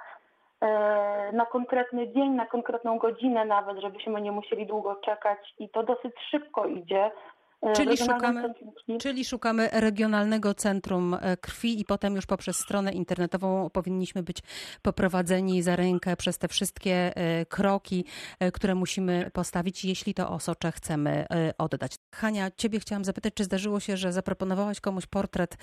na 1.34 1.46
konkretny 1.46 2.14
dzień, 2.14 2.32
na 2.32 2.46
konkretną 2.46 2.98
godzinę 2.98 3.46
nawet, 3.46 3.78
żebyśmy 3.78 4.22
nie 4.22 4.32
musieli 4.32 4.66
długo 4.66 4.96
czekać 4.96 5.54
i 5.60 5.70
to 5.70 5.84
dosyć 5.84 6.14
szybko 6.32 6.66
idzie. 6.66 7.12
E, 7.62 7.74
czyli 7.74 7.98
szukamy, 7.98 8.54
czyli 9.00 9.26
szukamy 9.26 9.70
regionalnego 9.74 10.54
centrum 10.54 11.13
e, 11.13 11.38
krwi 11.38 11.82
i 11.82 11.86
potem 11.86 12.15
już 12.15 12.26
poprzez 12.26 12.58
stronę 12.58 12.91
internetową 12.91 13.70
powinniśmy 13.70 14.24
być 14.24 14.38
poprowadzeni 14.82 15.62
za 15.62 15.76
rękę 15.76 16.15
przez 16.15 16.38
te 16.38 16.48
wszystkie 16.48 17.12
e, 17.15 17.46
kroki, 17.46 18.06
które 18.54 18.76
musimy 18.76 19.32
postawić, 19.34 19.86
jeśli 19.86 20.13
to 20.13 20.30
osocze 20.30 20.72
chcemy 20.72 21.26
oddać. 21.58 21.96
Hania, 22.15 22.52
ciebie 22.52 22.80
chciałam 22.80 23.06
zapytać, 23.06 23.34
czy 23.34 23.43
zdarzyło 23.43 23.80
się, 23.80 23.98
że 23.98 24.12
zaproponowałaś 24.12 24.80
komuś 24.80 25.06
portret 25.06 25.58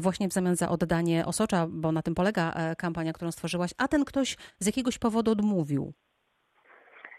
właśnie 0.00 0.28
w 0.28 0.32
zamian 0.32 0.56
za 0.56 0.68
oddanie 0.68 1.26
osocza, 1.26 1.66
bo 1.68 1.92
na 1.92 2.02
tym 2.02 2.14
polega 2.14 2.52
kampania, 2.78 3.12
którą 3.12 3.32
stworzyłaś, 3.32 3.70
a 3.78 3.88
ten 3.88 4.04
ktoś 4.04 4.36
z 4.58 4.66
jakiegoś 4.66 4.98
powodu 4.98 5.30
odmówił? 5.30 5.92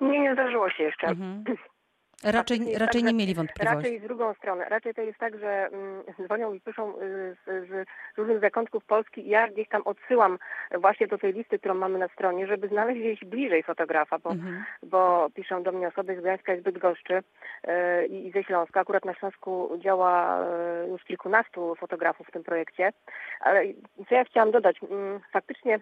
Nie, 0.01 0.19
nie 0.19 0.34
zdarzyło 0.34 0.69
się 0.69 0.84
jeszcze. 0.84 1.08
Mhm. 1.08 1.43
Raczej, 2.23 2.60
raczej 2.77 3.01
tak, 3.01 3.12
nie 3.12 3.13
mieli 3.13 3.36
wątpliwości. 3.36 3.75
Raczej 3.75 3.99
z 3.99 4.03
drugą 4.03 4.34
stronę. 4.34 4.65
Raczej 4.69 4.93
to 4.93 5.01
jest 5.01 5.19
tak, 5.19 5.39
że 5.39 5.67
mm, 5.67 6.03
dzwonią 6.25 6.53
i 6.53 6.62
piszą 6.62 6.99
y, 6.99 7.36
z, 7.45 7.69
z, 7.69 7.88
różnych 8.17 8.39
zakątków 8.39 8.86
Polski. 8.86 9.30
Ja 9.30 9.47
gdzieś 9.47 9.69
tam 9.69 9.82
odsyłam 9.86 10.38
właśnie 10.80 11.08
do 11.08 11.17
tej 11.17 11.34
listy, 11.34 11.60
którą 11.60 11.73
mamy 11.73 11.99
na 11.99 12.08
stronie, 12.08 12.47
żeby 12.47 12.67
znaleźć 12.67 12.99
gdzieś 12.99 13.19
bliżej 13.25 13.63
fotografa, 13.63 14.19
bo, 14.19 14.32
mhm. 14.32 14.63
bo 14.84 15.30
piszą 15.34 15.63
do 15.63 15.71
mnie 15.71 15.88
osoby 15.88 16.15
z 16.15 16.19
Gdańska 16.19 16.53
i 16.53 16.62
Bydgoszczy 16.62 17.13
y, 17.13 18.06
i 18.06 18.32
ze 18.32 18.43
Śląska. 18.43 18.80
Akurat 18.80 19.06
na 19.06 19.13
Śląsku 19.13 19.69
działa 19.84 20.43
y, 20.86 20.88
już 20.88 21.03
kilkunastu 21.03 21.75
fotografów 21.75 22.27
w 22.27 22.32
tym 22.32 22.43
projekcie. 22.43 22.93
Ale 23.39 23.63
co 24.10 24.15
ja 24.15 24.23
chciałam 24.23 24.51
dodać? 24.51 24.77
Mm, 24.84 25.19
faktycznie 25.32 25.80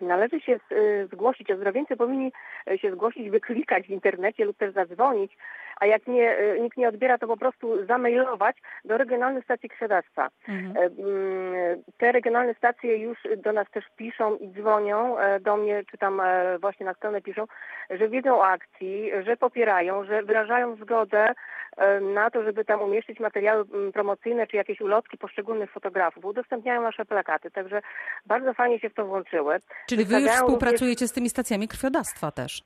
należy 0.00 0.40
się 0.40 0.60
y, 0.72 1.08
zgłosić, 1.12 1.50
ozdrowieńcy 1.50 1.96
powinni 1.96 2.32
y, 2.70 2.78
się 2.78 2.92
zgłosić, 2.92 3.30
wyklikać 3.30 3.86
w 3.86 3.90
internecie 3.90 4.44
lub 4.44 4.56
też 4.56 4.74
zadzwonić, 4.74 5.36
a 5.80 5.86
jak 5.86 6.06
nie, 6.06 6.38
y, 6.38 6.60
nikt 6.60 6.76
nie 6.76 6.88
odbiera, 6.88 7.18
to 7.18 7.26
po 7.26 7.36
prostu 7.36 7.86
zamailować 7.86 8.56
do 8.84 8.98
regionalnych 8.98 9.44
stacji 9.44 9.68
krwiodawstwa. 9.68 10.28
Mhm. 10.48 10.76
E, 10.76 10.80
mm, 10.80 11.82
te 11.98 12.12
regionalne 12.12 12.54
stacje 12.54 12.96
już 12.96 13.18
do 13.36 13.52
nas 13.52 13.70
też 13.70 13.84
piszą 13.96 14.36
i 14.36 14.48
dzwonią 14.48 15.18
e, 15.18 15.40
do 15.40 15.56
mnie, 15.56 15.82
czy 15.90 15.98
tam 15.98 16.20
e, 16.20 16.58
właśnie 16.58 16.86
na 16.86 16.94
stronę 16.94 17.22
piszą, 17.22 17.44
że 17.90 18.08
wiedzą 18.08 18.38
o 18.38 18.46
akcji, 18.46 19.10
że 19.26 19.36
popierają, 19.36 20.04
że 20.04 20.22
wyrażają 20.22 20.76
zgodę 20.76 21.34
na 22.14 22.30
to, 22.30 22.42
żeby 22.42 22.64
tam 22.64 22.82
umieścić 22.82 23.20
materiały 23.20 23.64
mm, 23.74 23.92
promocyjne 23.92 24.46
czy 24.46 24.56
jakieś 24.56 24.80
ulotki 24.80 25.18
poszczególnych 25.18 25.70
fotografów. 25.70 26.24
Udostępniają 26.24 26.82
nasze 26.82 27.04
plakaty, 27.04 27.50
także 27.50 27.80
bardzo 28.26 28.54
fajnie 28.54 28.80
się 28.80 28.90
w 28.90 28.94
to 28.94 29.06
włączyły. 29.06 29.60
Czyli 29.88 30.04
wy 30.04 30.20
już 30.20 30.30
współpracujecie 30.30 31.08
z 31.08 31.12
tymi 31.12 31.28
stacjami 31.28 31.68
krwiodawstwa 31.68 32.30
też? 32.30 32.62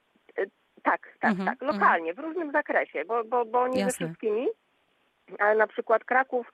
Tak, 0.82 1.00
tak, 1.20 1.30
mhm, 1.30 1.46
tak. 1.46 1.62
Mhm. 1.62 1.72
Lokalnie, 1.72 2.14
w 2.14 2.18
różnym 2.18 2.52
zakresie, 2.52 3.04
bo, 3.04 3.24
bo, 3.24 3.44
bo 3.44 3.68
nie 3.68 3.80
Jasne. 3.80 3.90
ze 3.90 3.96
wszystkimi. 3.96 4.46
Ale 5.38 5.54
na 5.54 5.66
przykład 5.66 6.04
Kraków 6.04 6.52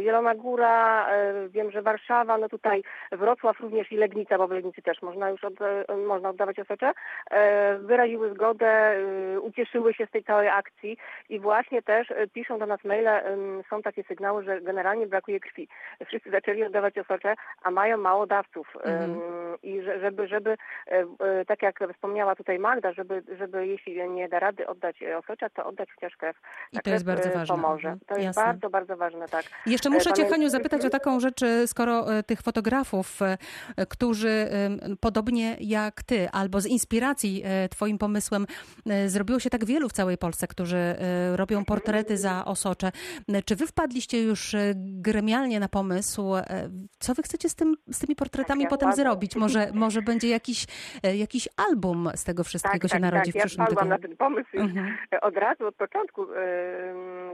Zielona 0.00 0.34
Góra, 0.34 1.08
e, 1.08 1.48
wiem, 1.48 1.70
że 1.70 1.82
Warszawa, 1.82 2.38
no 2.38 2.48
tutaj 2.48 2.82
Wrocław 3.12 3.60
również 3.60 3.92
i 3.92 3.96
Legnica, 3.96 4.38
bo 4.38 4.48
w 4.48 4.50
Legnicy 4.50 4.82
też 4.82 5.02
można 5.02 5.30
już 5.30 5.44
od, 5.44 5.62
e, 5.62 5.96
można 5.96 6.28
oddawać 6.28 6.58
osocze, 6.58 6.92
wyraziły 7.80 8.34
zgodę, 8.34 8.96
ucieszyły 9.40 9.94
się 9.94 10.06
z 10.06 10.10
tej 10.10 10.24
całej 10.24 10.48
akcji 10.48 10.98
i 11.28 11.40
właśnie 11.40 11.82
też 11.82 12.12
piszą 12.32 12.58
do 12.58 12.66
nas 12.66 12.84
maile, 12.84 13.08
są 13.70 13.82
takie 13.82 14.04
sygnały, 14.04 14.44
że 14.44 14.60
generalnie 14.60 15.06
brakuje 15.06 15.40
krwi. 15.40 15.68
Wszyscy 16.06 16.30
zaczęli 16.30 16.64
oddawać 16.64 16.98
osocze, 16.98 17.34
a 17.62 17.70
mają 17.70 17.96
mało 17.96 18.26
dawców 18.26 18.76
mhm. 18.84 19.20
i 19.62 19.82
żeby, 20.00 20.28
żeby, 20.28 20.56
tak 21.46 21.62
jak 21.62 21.78
wspomniała 21.94 22.36
tutaj 22.36 22.58
Magda, 22.58 22.92
żeby, 22.92 23.22
żeby 23.38 23.66
jeśli 23.66 24.10
nie 24.10 24.28
da 24.28 24.38
rady 24.38 24.66
oddać 24.66 25.02
osocza, 25.18 25.50
to 25.50 25.66
oddać 25.66 25.88
chociaż 25.94 26.16
krew. 26.16 26.36
I 26.72 26.78
to 26.78 26.90
jest 26.90 27.06
bardzo 27.06 27.30
ważne. 27.30 27.56
Pomoże. 27.56 27.96
To 28.06 28.14
jest 28.14 28.26
Jasne. 28.26 28.44
bardzo, 28.44 28.70
bardzo 28.70 28.96
ważne, 28.96 29.28
tak. 29.28 29.44
Jeszcze 29.72 29.90
muszę 29.90 30.12
Cię, 30.12 30.28
Haniu, 30.28 30.48
zapytać 30.48 30.84
o 30.84 30.90
taką 30.90 31.20
rzecz, 31.20 31.42
e, 31.42 31.66
skoro 31.66 32.14
e, 32.14 32.22
tych 32.22 32.42
fotografów, 32.42 33.22
e, 33.22 33.36
którzy 33.86 34.32
podobnie 35.00 35.56
jak 35.60 36.02
Ty, 36.02 36.28
albo 36.32 36.60
z 36.60 36.66
inspiracji 36.66 37.42
Twoim 37.70 37.98
pomysłem 37.98 38.46
zrobiło 39.06 39.40
się 39.40 39.50
tak 39.50 39.64
wielu 39.64 39.88
w 39.88 39.92
całej 39.92 40.18
Polsce, 40.18 40.46
którzy 40.46 40.94
robią 41.34 41.64
portrety 41.64 42.16
za 42.16 42.44
osocze. 42.44 42.92
Czy 43.44 43.56
Wy 43.56 43.66
wpadliście 43.66 44.22
już 44.22 44.56
gremialnie 44.76 45.60
na 45.60 45.68
pomysł, 45.68 46.32
co 46.98 47.14
Wy 47.14 47.22
chcecie 47.22 47.48
z, 47.48 47.54
tym, 47.54 47.74
z 47.92 47.98
tymi 47.98 48.16
portretami 48.16 48.62
tak, 48.62 48.70
potem 48.70 48.88
ja 48.88 48.96
zrobić? 48.96 49.36
Może, 49.36 49.70
może 49.74 50.02
będzie 50.02 50.28
jakiś, 50.28 50.66
jakiś 51.14 51.48
album 51.68 52.10
z 52.14 52.24
tego 52.24 52.44
wszystkiego 52.44 52.88
tak, 52.88 52.98
się 52.98 53.02
tak, 53.02 53.12
narodzi 53.12 53.32
tak. 53.32 53.42
w 53.42 53.44
przyszłym 53.44 53.64
ja 53.64 53.68
tygodniu? 53.68 53.90
na 53.90 53.98
ten 53.98 54.16
pomysł 54.16 54.50
mhm. 54.54 54.96
od 55.22 55.36
razu, 55.36 55.66
od 55.66 55.74
początku. 55.74 56.26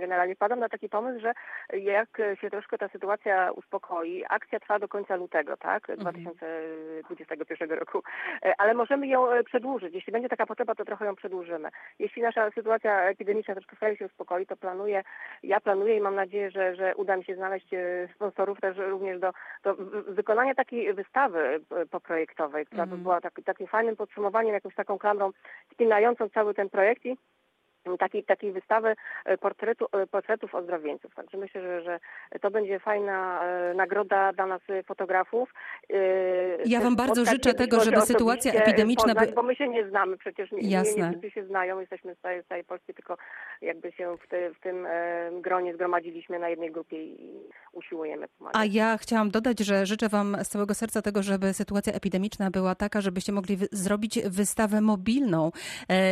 Generalnie 0.00 0.36
padam 0.36 0.60
na 0.60 0.68
taki 0.68 0.88
pomysł, 0.88 1.20
że 1.20 1.32
jak 1.78 2.18
się 2.36 2.50
troszkę 2.50 2.78
ta 2.78 2.88
sytuacja 2.88 3.52
uspokoi, 3.52 4.24
akcja 4.28 4.60
trwa 4.60 4.78
do 4.78 4.88
końca 4.88 5.16
lutego, 5.16 5.56
tak, 5.56 5.90
mhm. 5.90 6.14
2021 6.14 7.70
roku, 7.70 8.02
e, 8.42 8.54
ale 8.58 8.74
możemy 8.74 9.06
ją 9.06 9.30
e, 9.30 9.44
przedłużyć. 9.44 9.94
Jeśli 9.94 10.12
będzie 10.12 10.28
taka 10.28 10.46
potrzeba, 10.46 10.74
to 10.74 10.84
trochę 10.84 11.04
ją 11.04 11.16
przedłużymy. 11.16 11.68
Jeśli 11.98 12.22
nasza 12.22 12.50
sytuacja 12.50 13.02
epidemiczna 13.02 13.54
troszkę 13.54 13.76
sobie 13.76 13.96
się 13.96 14.06
uspokoi, 14.06 14.46
to 14.46 14.56
planuję, 14.56 15.02
ja 15.42 15.60
planuję 15.60 15.96
i 15.96 16.00
mam 16.00 16.14
nadzieję, 16.14 16.50
że, 16.50 16.76
że 16.76 16.96
uda 16.96 17.16
mi 17.16 17.24
się 17.24 17.34
znaleźć 17.34 17.74
e, 17.74 18.08
sponsorów 18.14 18.60
też 18.60 18.76
również 18.76 19.20
do, 19.20 19.32
do 19.62 19.74
wykonania 20.08 20.54
takiej 20.54 20.94
wystawy 20.94 21.60
poprojektowej, 21.90 22.66
która 22.66 22.86
by 22.86 22.92
mhm. 22.92 23.02
była 23.02 23.20
tak, 23.20 23.32
takim 23.44 23.66
fajnym 23.66 23.96
podsumowaniem, 23.96 24.54
jakąś 24.54 24.74
taką 24.74 24.98
klamrą 24.98 25.30
spinającą 25.72 26.28
cały 26.28 26.54
ten 26.54 26.70
projekt 26.70 27.06
i 27.06 27.16
takiej, 27.96 28.24
takiej 28.24 28.52
wystawy 28.52 28.94
e, 29.24 29.38
portretu, 29.38 29.86
e, 29.92 30.06
portretów 30.06 30.54
ozdrowieńców. 30.54 31.14
Także 31.14 31.38
myślę, 31.38 31.62
że, 31.62 31.82
że 31.82 31.98
to 32.40 32.50
będzie 32.50 32.78
fajna 32.78 33.44
e, 33.44 33.74
nagroda 33.74 34.32
dla 34.32 34.46
nas 34.46 34.62
fotografów. 34.84 35.54
Ja 36.64 36.80
Wam 36.80 36.96
bardzo 36.96 37.24
życzę 37.24 37.54
tego, 37.54 37.80
żeby 37.80 38.00
sytuacja 38.00 38.52
epidemiczna... 38.52 39.14
Poznać, 39.14 39.34
bo 39.34 39.42
my 39.42 39.56
się 39.56 39.68
nie 39.68 39.88
znamy 39.88 40.16
przecież, 40.16 40.52
nie, 40.52 40.70
Jasne. 40.70 41.02
nie, 41.02 41.10
wszyscy 41.10 41.30
się 41.30 41.46
znają, 41.46 41.80
jesteśmy 41.80 42.14
z 42.14 42.18
całej, 42.18 42.42
z 42.42 42.46
całej 42.46 42.64
Polski, 42.64 42.94
tylko 42.94 43.16
jakby 43.62 43.92
się 43.92 44.16
w, 44.16 44.28
te, 44.28 44.50
w 44.50 44.60
tym 44.60 44.86
gronie 45.32 45.74
zgromadziliśmy 45.74 46.38
na 46.38 46.48
jednej 46.48 46.70
grupie 46.70 47.04
i 47.04 47.40
usiłujemy 47.78 48.28
pomagać. 48.28 48.60
A 48.60 48.64
ja 48.64 48.98
chciałam 48.98 49.30
dodać, 49.30 49.58
że 49.58 49.86
życzę 49.86 50.08
Wam 50.08 50.36
z 50.42 50.48
całego 50.48 50.74
serca 50.74 51.02
tego, 51.02 51.22
żeby 51.22 51.52
sytuacja 51.52 51.92
epidemiczna 51.92 52.50
była 52.50 52.74
taka, 52.74 53.00
żebyście 53.00 53.32
mogli 53.32 53.56
zrobić 53.72 54.18
wystawę 54.24 54.80
mobilną 54.80 55.50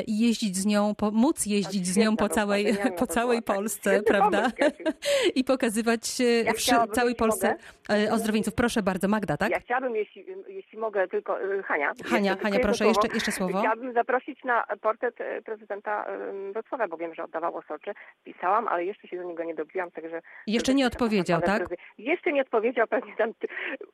i 0.07 0.18
jeździć 0.18 0.57
z 0.57 0.66
nią, 0.66 0.94
móc 1.12 1.46
jeździć 1.46 1.87
z 1.87 1.96
nią 1.96 2.16
po 2.16 2.29
całej, 2.29 2.66
po 2.98 3.07
całej 3.07 3.42
tak. 3.42 3.57
Polsce, 3.57 4.02
prawda? 4.02 4.50
I 5.38 5.44
pokazywać 5.44 6.20
ja 6.44 6.52
w 6.87 6.90
całej 6.90 7.14
Polsce 7.14 7.57
mogę. 7.88 8.12
ozdrowieńców. 8.12 8.55
Proszę 8.55 8.83
bardzo, 8.83 9.09
Magda, 9.09 9.37
tak? 9.37 9.50
Ja 9.50 9.61
chciałabym, 9.61 9.96
jeśli, 9.96 10.24
jeśli 10.48 10.79
mogę, 10.79 11.09
tylko 11.09 11.42
y, 11.42 11.62
Hania. 11.62 11.92
Hania, 12.05 12.37
Hania, 12.42 12.59
proszę, 12.59 12.87
jeszcze, 12.87 13.09
jeszcze 13.14 13.33
słowo. 13.33 13.59
Chciałabym 13.59 13.92
zaprosić 13.92 14.44
na 14.44 14.64
portret 14.81 15.16
prezydenta 15.44 16.07
Wrocławia, 16.52 16.88
bo 16.88 16.96
wiem, 16.96 17.14
że 17.14 17.24
oddawał 17.24 17.57
Osoczy. 17.57 17.92
Pisałam, 18.24 18.68
ale 18.68 18.85
jeszcze 18.85 19.09
się 19.09 19.16
do 19.16 19.22
niego 19.22 19.44
nie 19.44 19.55
dobiłam, 19.55 19.90
także... 19.90 20.22
Jeszcze 20.46 20.74
nie 20.74 20.87
odpowiedział, 20.87 21.40
tak? 21.40 21.55
Jeszcze 21.98 22.32
nie 22.32 22.42
odpowiedział, 22.42 22.86
pewnie 22.86 23.16
tam 23.16 23.32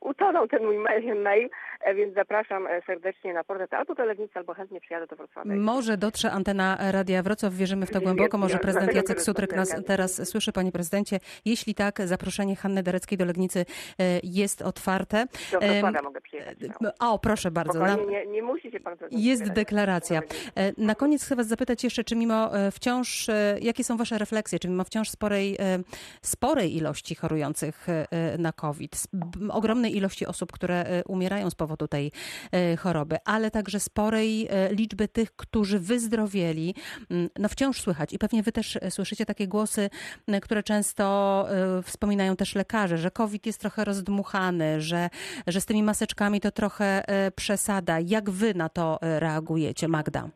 utonął 0.00 0.48
ten 0.48 0.64
mój 0.64 0.78
mail, 1.14 1.50
e, 1.80 1.94
więc 1.94 2.14
zapraszam 2.14 2.66
e, 2.66 2.82
serdecznie 2.82 3.34
na 3.34 3.44
portret 3.44 3.74
albo 3.74 3.94
do 3.94 4.04
Legnicy, 4.04 4.32
albo 4.34 4.54
chętnie 4.54 4.80
przyjadę 4.80 5.06
do 5.06 5.16
Wrocławia. 5.16 5.54
Może 5.54 5.96
dotrze 5.96 6.30
antena 6.30 6.78
Radia 6.92 7.22
Wrocław, 7.22 7.54
wierzymy 7.54 7.86
w 7.86 7.90
to 7.90 8.00
głęboko. 8.00 8.38
Może 8.38 8.58
prezydent 8.58 8.94
Jacek 8.94 9.20
Sutryk 9.22 9.56
nas 9.56 9.84
teraz 9.86 10.28
słyszy, 10.28 10.52
panie 10.52 10.72
prezydencie. 10.72 11.18
Jeśli 11.44 11.74
tak, 11.74 12.00
zaproszenie 12.04 12.56
Hanny 12.56 12.82
Dereckiej 12.82 13.18
do 13.18 13.24
Legnicy 13.24 13.60
e, 13.60 13.64
jest 14.22 14.62
otwarte. 14.62 15.26
Do 15.52 15.60
Wrocławia 15.60 16.02
mogę 16.02 16.20
przyjechać. 16.20 16.56
O, 17.00 17.18
proszę 17.18 17.50
bardzo. 17.50 17.78
Na... 17.78 17.96
Nie, 17.96 18.26
nie 18.26 18.42
musicie 18.42 18.80
pan 18.80 18.96
Jest 19.10 19.52
deklaracja. 19.52 20.20
Na 20.78 20.94
koniec 20.94 21.24
chcę 21.24 21.36
was 21.36 21.46
zapytać 21.46 21.84
jeszcze, 21.84 22.04
czy 22.04 22.16
mimo 22.16 22.50
wciąż, 22.72 23.26
jakie 23.60 23.84
są 23.84 23.96
wasze 23.96 24.18
refleksje, 24.18 24.58
czy 24.58 24.68
mimo 24.68 24.84
wciąż 24.84 25.10
sporej, 25.10 25.58
sporej 26.22 26.76
ilości 26.76 27.14
chorujących 27.14 27.51
na 28.38 28.52
COVID, 28.52 29.06
ogromnej 29.50 29.96
ilości 29.96 30.26
osób, 30.26 30.52
które 30.52 31.02
umierają 31.06 31.50
z 31.50 31.54
powodu 31.54 31.88
tej 31.88 32.12
choroby, 32.78 33.16
ale 33.24 33.50
także 33.50 33.80
sporej 33.80 34.48
liczby 34.70 35.08
tych, 35.08 35.36
którzy 35.36 35.78
wyzdrowieli, 35.78 36.74
mm, 37.10 37.28
no 37.38 37.48
wciąż 37.48 37.80
słychać 37.80 38.12
i 38.12 38.18
pewnie 38.18 38.42
wy 38.42 38.52
też 38.52 38.78
słyszycie 38.90 39.26
takie 39.26 39.48
głosy, 39.48 39.90
które 40.42 40.62
często 40.62 41.46
wspominają 41.82 42.36
też 42.36 42.54
lekarze, 42.54 42.98
że 42.98 43.10
COVID 43.10 43.46
jest 43.46 43.60
trochę 43.60 43.84
rozdmuchany, 43.84 44.80
że, 44.80 45.08
że 45.46 45.60
z 45.60 45.66
tymi 45.66 45.82
maseczkami 45.82 46.40
to 46.40 46.50
trochę 46.50 47.02
przesada. 47.36 47.98
Jak 48.06 48.30
wy 48.30 48.54
na 48.54 48.68
to 48.68 48.98
reagujecie, 49.02 49.88
Magda? 49.88 50.28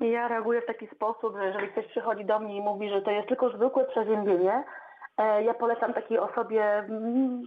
Ja 0.00 0.28
reaguję 0.28 0.62
w 0.62 0.66
taki 0.66 0.86
sposób, 0.86 1.36
że 1.36 1.44
jeżeli 1.44 1.68
ktoś 1.68 1.86
przychodzi 1.86 2.24
do 2.24 2.38
mnie 2.38 2.56
i 2.56 2.60
mówi, 2.60 2.88
że 2.90 3.02
to 3.02 3.10
jest 3.10 3.28
tylko 3.28 3.56
zwykłe 3.56 3.84
przeziębienie, 3.84 4.52
e, 4.52 4.64
ja 5.18 5.54
polecam 5.54 5.94
takiej 5.94 6.18
osobie 6.18 6.64
mm, 6.64 7.42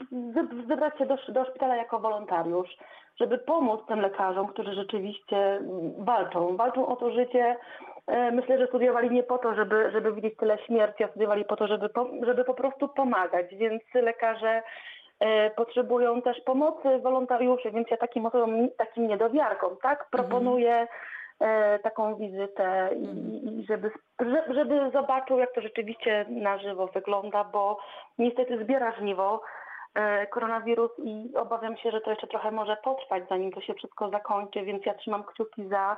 wybrać 0.67 0.97
się 0.97 1.05
do, 1.05 1.17
do 1.29 1.45
szpitala 1.45 1.75
jako 1.75 1.99
wolontariusz, 1.99 2.77
żeby 3.19 3.37
pomóc 3.37 3.81
tym 3.87 4.01
lekarzom, 4.01 4.47
którzy 4.47 4.73
rzeczywiście 4.73 5.61
walczą. 5.97 6.57
Walczą 6.57 6.87
o 6.87 6.95
to 6.95 7.11
życie. 7.11 7.55
E, 8.07 8.31
myślę, 8.31 8.57
że 8.57 8.67
studiowali 8.67 9.11
nie 9.11 9.23
po 9.23 9.37
to, 9.37 9.55
żeby, 9.55 9.91
żeby 9.91 10.13
widzieć 10.13 10.37
tyle 10.37 10.57
śmierci, 10.57 11.03
a 11.03 11.07
studiowali 11.07 11.45
po 11.45 11.55
to, 11.55 11.67
żeby, 11.67 11.89
żeby 12.25 12.43
po 12.43 12.53
prostu 12.53 12.87
pomagać. 12.87 13.55
Więc 13.55 13.83
lekarze 13.93 14.63
e, 15.19 15.49
potrzebują 15.49 16.21
też 16.21 16.41
pomocy 16.41 16.99
wolontariuszy, 16.99 17.71
więc 17.71 17.87
ja 17.91 17.97
takim 17.97 18.25
osobom, 18.25 18.69
takim 18.77 19.07
niedowiarkom, 19.07 19.77
tak, 19.81 20.09
proponuję 20.09 20.71
mhm. 20.71 20.87
Taką 21.83 22.15
wizytę 22.15 22.89
i 22.95 23.65
żeby, 23.69 23.91
żeby 24.49 24.91
zobaczył, 24.93 25.39
jak 25.39 25.53
to 25.53 25.61
rzeczywiście 25.61 26.25
na 26.29 26.57
żywo 26.57 26.87
wygląda, 26.87 27.43
bo 27.43 27.77
niestety 28.17 28.63
zbiera 28.63 28.91
żniwo. 28.91 29.41
E, 29.95 30.27
koronawirus 30.27 30.91
i 30.97 31.31
obawiam 31.35 31.77
się, 31.77 31.91
że 31.91 32.01
to 32.01 32.09
jeszcze 32.09 32.27
trochę 32.27 32.51
może 32.51 32.77
potrwać, 32.83 33.23
zanim 33.29 33.51
to 33.51 33.61
się 33.61 33.73
wszystko 33.73 34.09
zakończy, 34.09 34.61
więc 34.61 34.85
ja 34.85 34.93
trzymam 34.93 35.23
kciuki 35.23 35.67
za, 35.67 35.97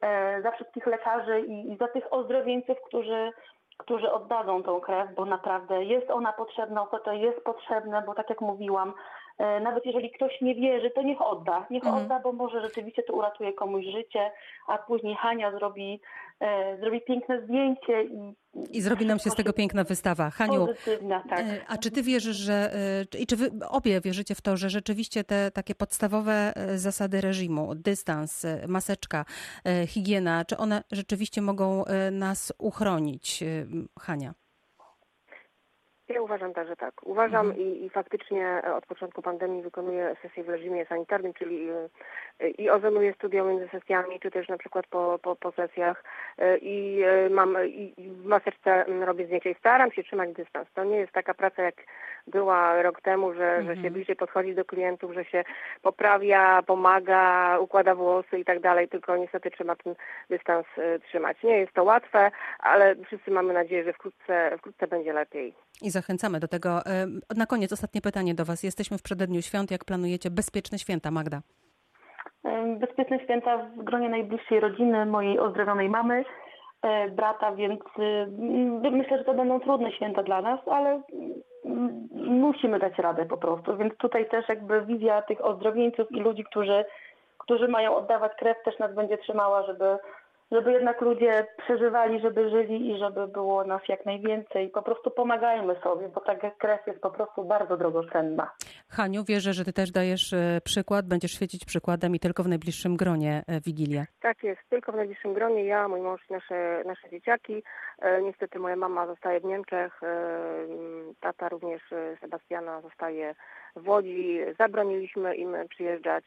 e, 0.00 0.42
za 0.42 0.50
wszystkich 0.50 0.86
lekarzy 0.86 1.40
i, 1.40 1.72
i 1.72 1.76
za 1.76 1.88
tych 1.88 2.12
ozdrowieńców, 2.12 2.78
którzy, 2.86 3.30
którzy 3.78 4.12
oddadzą 4.12 4.62
tą 4.62 4.80
krew, 4.80 5.14
bo 5.14 5.24
naprawdę 5.24 5.84
jest 5.84 6.10
ona 6.10 6.32
potrzebna, 6.32 6.86
to 7.04 7.12
jest 7.12 7.44
potrzebne, 7.44 8.02
bo 8.06 8.14
tak 8.14 8.30
jak 8.30 8.40
mówiłam, 8.40 8.94
E, 8.94 9.21
nawet 9.38 9.86
jeżeli 9.86 10.10
ktoś 10.10 10.40
nie 10.40 10.54
wierzy, 10.54 10.90
to 10.90 11.02
niech 11.02 11.22
odda. 11.22 11.66
Niech 11.70 11.84
mhm. 11.84 12.04
odda, 12.04 12.20
bo 12.20 12.32
może 12.32 12.60
rzeczywiście 12.60 13.02
to 13.02 13.12
uratuje 13.12 13.52
komuś 13.52 13.84
życie, 13.84 14.30
a 14.68 14.78
później 14.78 15.16
Hania 15.16 15.50
zrobi, 15.50 16.00
e, 16.40 16.76
zrobi 16.76 17.00
piękne 17.00 17.42
zdjęcie 17.42 18.04
i 18.04 18.34
i 18.70 18.80
zrobi 18.80 19.06
nam 19.06 19.18
się 19.18 19.30
z 19.30 19.34
tego 19.34 19.52
piękna 19.52 19.84
wystawa. 19.84 20.30
Haniu, 20.30 20.66
tak. 21.30 21.40
E, 21.40 21.64
a 21.68 21.78
czy 21.78 21.90
ty 21.90 22.02
wierzysz, 22.02 22.36
że 22.36 22.70
i 23.18 23.26
czy 23.26 23.36
wy 23.36 23.50
obie 23.68 24.00
wierzycie 24.00 24.34
w 24.34 24.40
to, 24.40 24.56
że 24.56 24.70
rzeczywiście 24.70 25.24
te 25.24 25.50
takie 25.50 25.74
podstawowe 25.74 26.52
zasady 26.74 27.20
reżimu, 27.20 27.74
dystans, 27.74 28.46
maseczka, 28.68 29.24
higiena, 29.86 30.44
czy 30.44 30.56
one 30.56 30.82
rzeczywiście 30.92 31.42
mogą 31.42 31.84
nas 32.10 32.52
uchronić, 32.58 33.44
Hania? 34.00 34.34
Ja 36.12 36.22
uważam 36.22 36.54
także 36.54 36.76
tak. 36.76 36.94
Uważam 37.02 37.46
mhm. 37.46 37.66
i, 37.66 37.84
i, 37.84 37.90
faktycznie 37.90 38.46
e, 38.46 38.74
od 38.74 38.86
początku 38.86 39.22
pandemii 39.22 39.62
wykonuję 39.62 40.16
sesję 40.22 40.44
w 40.44 40.48
reżimie 40.48 40.86
sanitarnym, 40.86 41.32
czyli 41.32 41.68
e, 42.40 42.48
i 42.48 42.70
ozonuję 42.70 43.12
studia 43.12 43.44
między 43.44 43.68
sesjami, 43.68 44.20
czy 44.20 44.30
też 44.30 44.48
na 44.48 44.58
przykład 44.58 44.86
po, 44.86 45.18
po, 45.22 45.36
po 45.36 45.52
sesjach 45.52 46.04
e, 46.38 46.58
i 46.58 47.02
mam 47.30 47.56
i, 47.66 47.94
w 47.98 48.24
maseczce 48.24 48.84
robię 49.04 49.26
zdjęcia 49.26 49.50
i 49.50 49.54
staram 49.54 49.92
się 49.92 50.02
trzymać 50.02 50.32
dystans. 50.32 50.68
To 50.74 50.84
nie 50.84 50.96
jest 50.96 51.12
taka 51.12 51.34
praca 51.34 51.62
jak 51.62 51.74
była 52.26 52.82
rok 52.82 53.00
temu, 53.00 53.34
że, 53.34 53.48
mhm. 53.48 53.66
że 53.66 53.72
się 53.72 53.78
mhm. 53.78 53.94
bliżej 53.94 54.16
podchodzi 54.16 54.54
do 54.54 54.64
klientów, 54.64 55.12
że 55.14 55.24
się 55.24 55.44
poprawia, 55.82 56.62
pomaga, 56.62 57.58
układa 57.58 57.94
włosy 57.94 58.38
i 58.38 58.44
tak 58.44 58.60
dalej, 58.60 58.88
tylko 58.88 59.16
niestety 59.16 59.50
trzeba 59.50 59.76
ten 59.76 59.94
dystans 60.30 60.66
trzymać. 61.08 61.42
Nie 61.42 61.58
jest 61.58 61.72
to 61.72 61.84
łatwe, 61.84 62.30
ale 62.58 62.96
wszyscy 63.06 63.30
mamy 63.30 63.54
nadzieję, 63.54 63.84
że 63.84 63.92
wkrótce, 63.92 64.58
wkrótce 64.58 64.86
będzie 64.86 65.12
lepiej. 65.12 65.54
I 65.82 65.90
zachęcamy 65.90 66.40
do 66.40 66.48
tego. 66.48 66.80
Na 67.36 67.46
koniec 67.46 67.72
ostatnie 67.72 68.00
pytanie 68.00 68.34
do 68.34 68.44
Was. 68.44 68.62
Jesteśmy 68.62 68.98
w 68.98 69.02
przededniu 69.02 69.42
świąt. 69.42 69.70
Jak 69.70 69.84
planujecie 69.84 70.30
bezpieczne 70.30 70.78
święta, 70.78 71.10
Magda? 71.10 71.40
Bezpieczne 72.78 73.20
święta 73.20 73.58
w 73.58 73.84
gronie 73.84 74.08
najbliższej 74.08 74.60
rodziny, 74.60 75.06
mojej 75.06 75.38
ozdrowionej 75.38 75.88
mamy, 75.88 76.24
e, 76.82 77.08
brata, 77.08 77.52
więc 77.52 77.80
myślę, 78.92 79.18
że 79.18 79.24
to 79.24 79.34
będą 79.34 79.60
trudne 79.60 79.92
święta 79.92 80.22
dla 80.22 80.42
nas, 80.42 80.60
ale 80.68 81.02
mm, 81.64 82.08
musimy 82.14 82.78
dać 82.78 82.98
radę 82.98 83.26
po 83.26 83.36
prostu. 83.36 83.76
Więc 83.76 83.96
tutaj 83.96 84.28
też 84.28 84.48
jakby 84.48 84.82
wizja 84.86 85.22
tych 85.22 85.44
ozdrowieńców 85.44 86.12
i 86.12 86.20
ludzi, 86.20 86.44
którzy, 86.44 86.84
którzy 87.38 87.68
mają 87.68 87.96
oddawać 87.96 88.32
krew, 88.38 88.56
też 88.64 88.78
nas 88.78 88.94
będzie 88.94 89.18
trzymała, 89.18 89.62
żeby 89.62 89.98
żeby 90.52 90.72
jednak 90.72 91.00
ludzie 91.00 91.46
przeżywali, 91.56 92.20
żeby 92.20 92.50
żyli 92.50 92.90
i 92.90 92.98
żeby 92.98 93.28
było 93.28 93.64
nas 93.64 93.82
jak 93.88 94.06
najwięcej. 94.06 94.70
Po 94.70 94.82
prostu 94.82 95.10
pomagajmy 95.10 95.74
sobie, 95.82 96.08
bo 96.08 96.20
ta 96.20 96.34
krew 96.34 96.86
jest 96.86 97.00
po 97.00 97.10
prostu 97.10 97.44
bardzo 97.44 97.76
drogocenna. 97.76 98.50
Haniu, 98.88 99.24
wierzę, 99.24 99.52
że 99.52 99.64
ty 99.64 99.72
też 99.72 99.90
dajesz 99.90 100.32
e, 100.32 100.60
przykład, 100.64 101.06
będziesz 101.06 101.32
świecić 101.32 101.64
przykładem 101.64 102.14
i 102.14 102.20
tylko 102.20 102.42
w 102.42 102.48
najbliższym 102.48 102.96
gronie 102.96 103.42
e, 103.46 103.60
Wigilię. 103.60 104.04
Tak 104.20 104.42
jest, 104.42 104.60
tylko 104.70 104.92
w 104.92 104.96
najbliższym 104.96 105.34
gronie 105.34 105.64
ja, 105.64 105.88
mój 105.88 106.00
mąż 106.00 106.20
i 106.30 106.32
nasze, 106.32 106.82
nasze 106.86 107.10
dzieciaki. 107.10 107.62
E, 107.98 108.22
niestety 108.22 108.58
moja 108.58 108.76
mama 108.76 109.06
zostaje 109.06 109.40
w 109.40 109.44
Niemczech, 109.44 110.00
tata 111.20 111.48
również 111.48 111.82
Sebastiana 112.20 112.80
zostaje 112.80 113.34
w 113.76 113.88
Łodzi. 113.88 114.38
Zabroniliśmy 114.58 115.34
im 115.34 115.56
przyjeżdżać, 115.68 116.24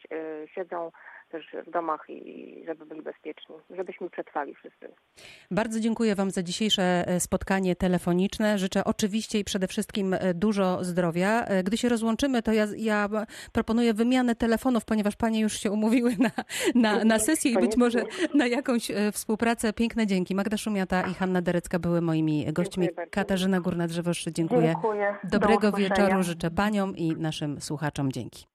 siedzą 0.56 0.92
też 1.36 1.67
w 1.67 1.71
domach 1.71 2.10
i 2.10 2.63
żeby 2.65 2.86
byli 2.86 3.02
bezpieczni, 3.02 3.56
żebyśmy 3.69 4.10
przetrwali 4.10 4.56
wszyscy. 4.56 4.88
Bardzo 5.52 5.80
dziękuję 5.80 6.15
Wam 6.15 6.32
za 6.32 6.43
dzisiejsze 6.43 6.84
e, 7.08 7.19
spotkanie 7.19 7.76
telefoniczne. 7.76 8.58
Życzę 8.58 8.84
oczywiście 8.84 9.39
i 9.39 9.43
przede 9.43 9.67
wszystkim 9.67 10.13
e, 10.13 10.34
dużo 10.34 10.84
zdrowia. 10.84 11.45
E, 11.45 11.63
gdy 11.63 11.78
się 11.78 11.89
rozłączymy, 11.89 12.41
to 12.41 12.54
ja, 12.54 12.65
ja 12.78 13.10
proponuję 13.52 13.93
wymianę 13.93 14.36
telefonów, 14.36 14.86
ponieważ 14.86 15.15
Panie 15.15 15.39
już 15.41 15.54
się 15.54 15.71
umówiły 15.71 16.15
na, 16.19 16.32
na, 16.76 17.04
na 17.04 17.19
sesję 17.19 17.52
i 17.52 17.56
być 17.56 17.78
może 17.78 18.04
na 18.34 18.48
jakąś 18.48 18.91
współpracę. 19.12 19.74
Piękne 19.74 20.08
dzięki. 20.08 20.36
Magda 20.36 20.58
Szumiata 20.58 21.02
i 21.02 21.13
Hanna 21.13 21.41
Derecka 21.41 21.80
były 21.80 22.02
moimi 22.02 22.45
gośćmi. 22.54 22.89
Katarzyna 23.12 23.62
Górna-Drzewoszczy, 23.62 24.32
dziękuję. 24.32 24.62
dziękuję. 24.62 25.15
Dobrego 25.24 25.71
wieczoru 25.71 26.24
życzę 26.24 26.52
Paniom 26.52 26.98
i 26.98 27.15
naszym 27.17 27.62
słuchaczom. 27.62 28.12
Dzięki. 28.12 28.43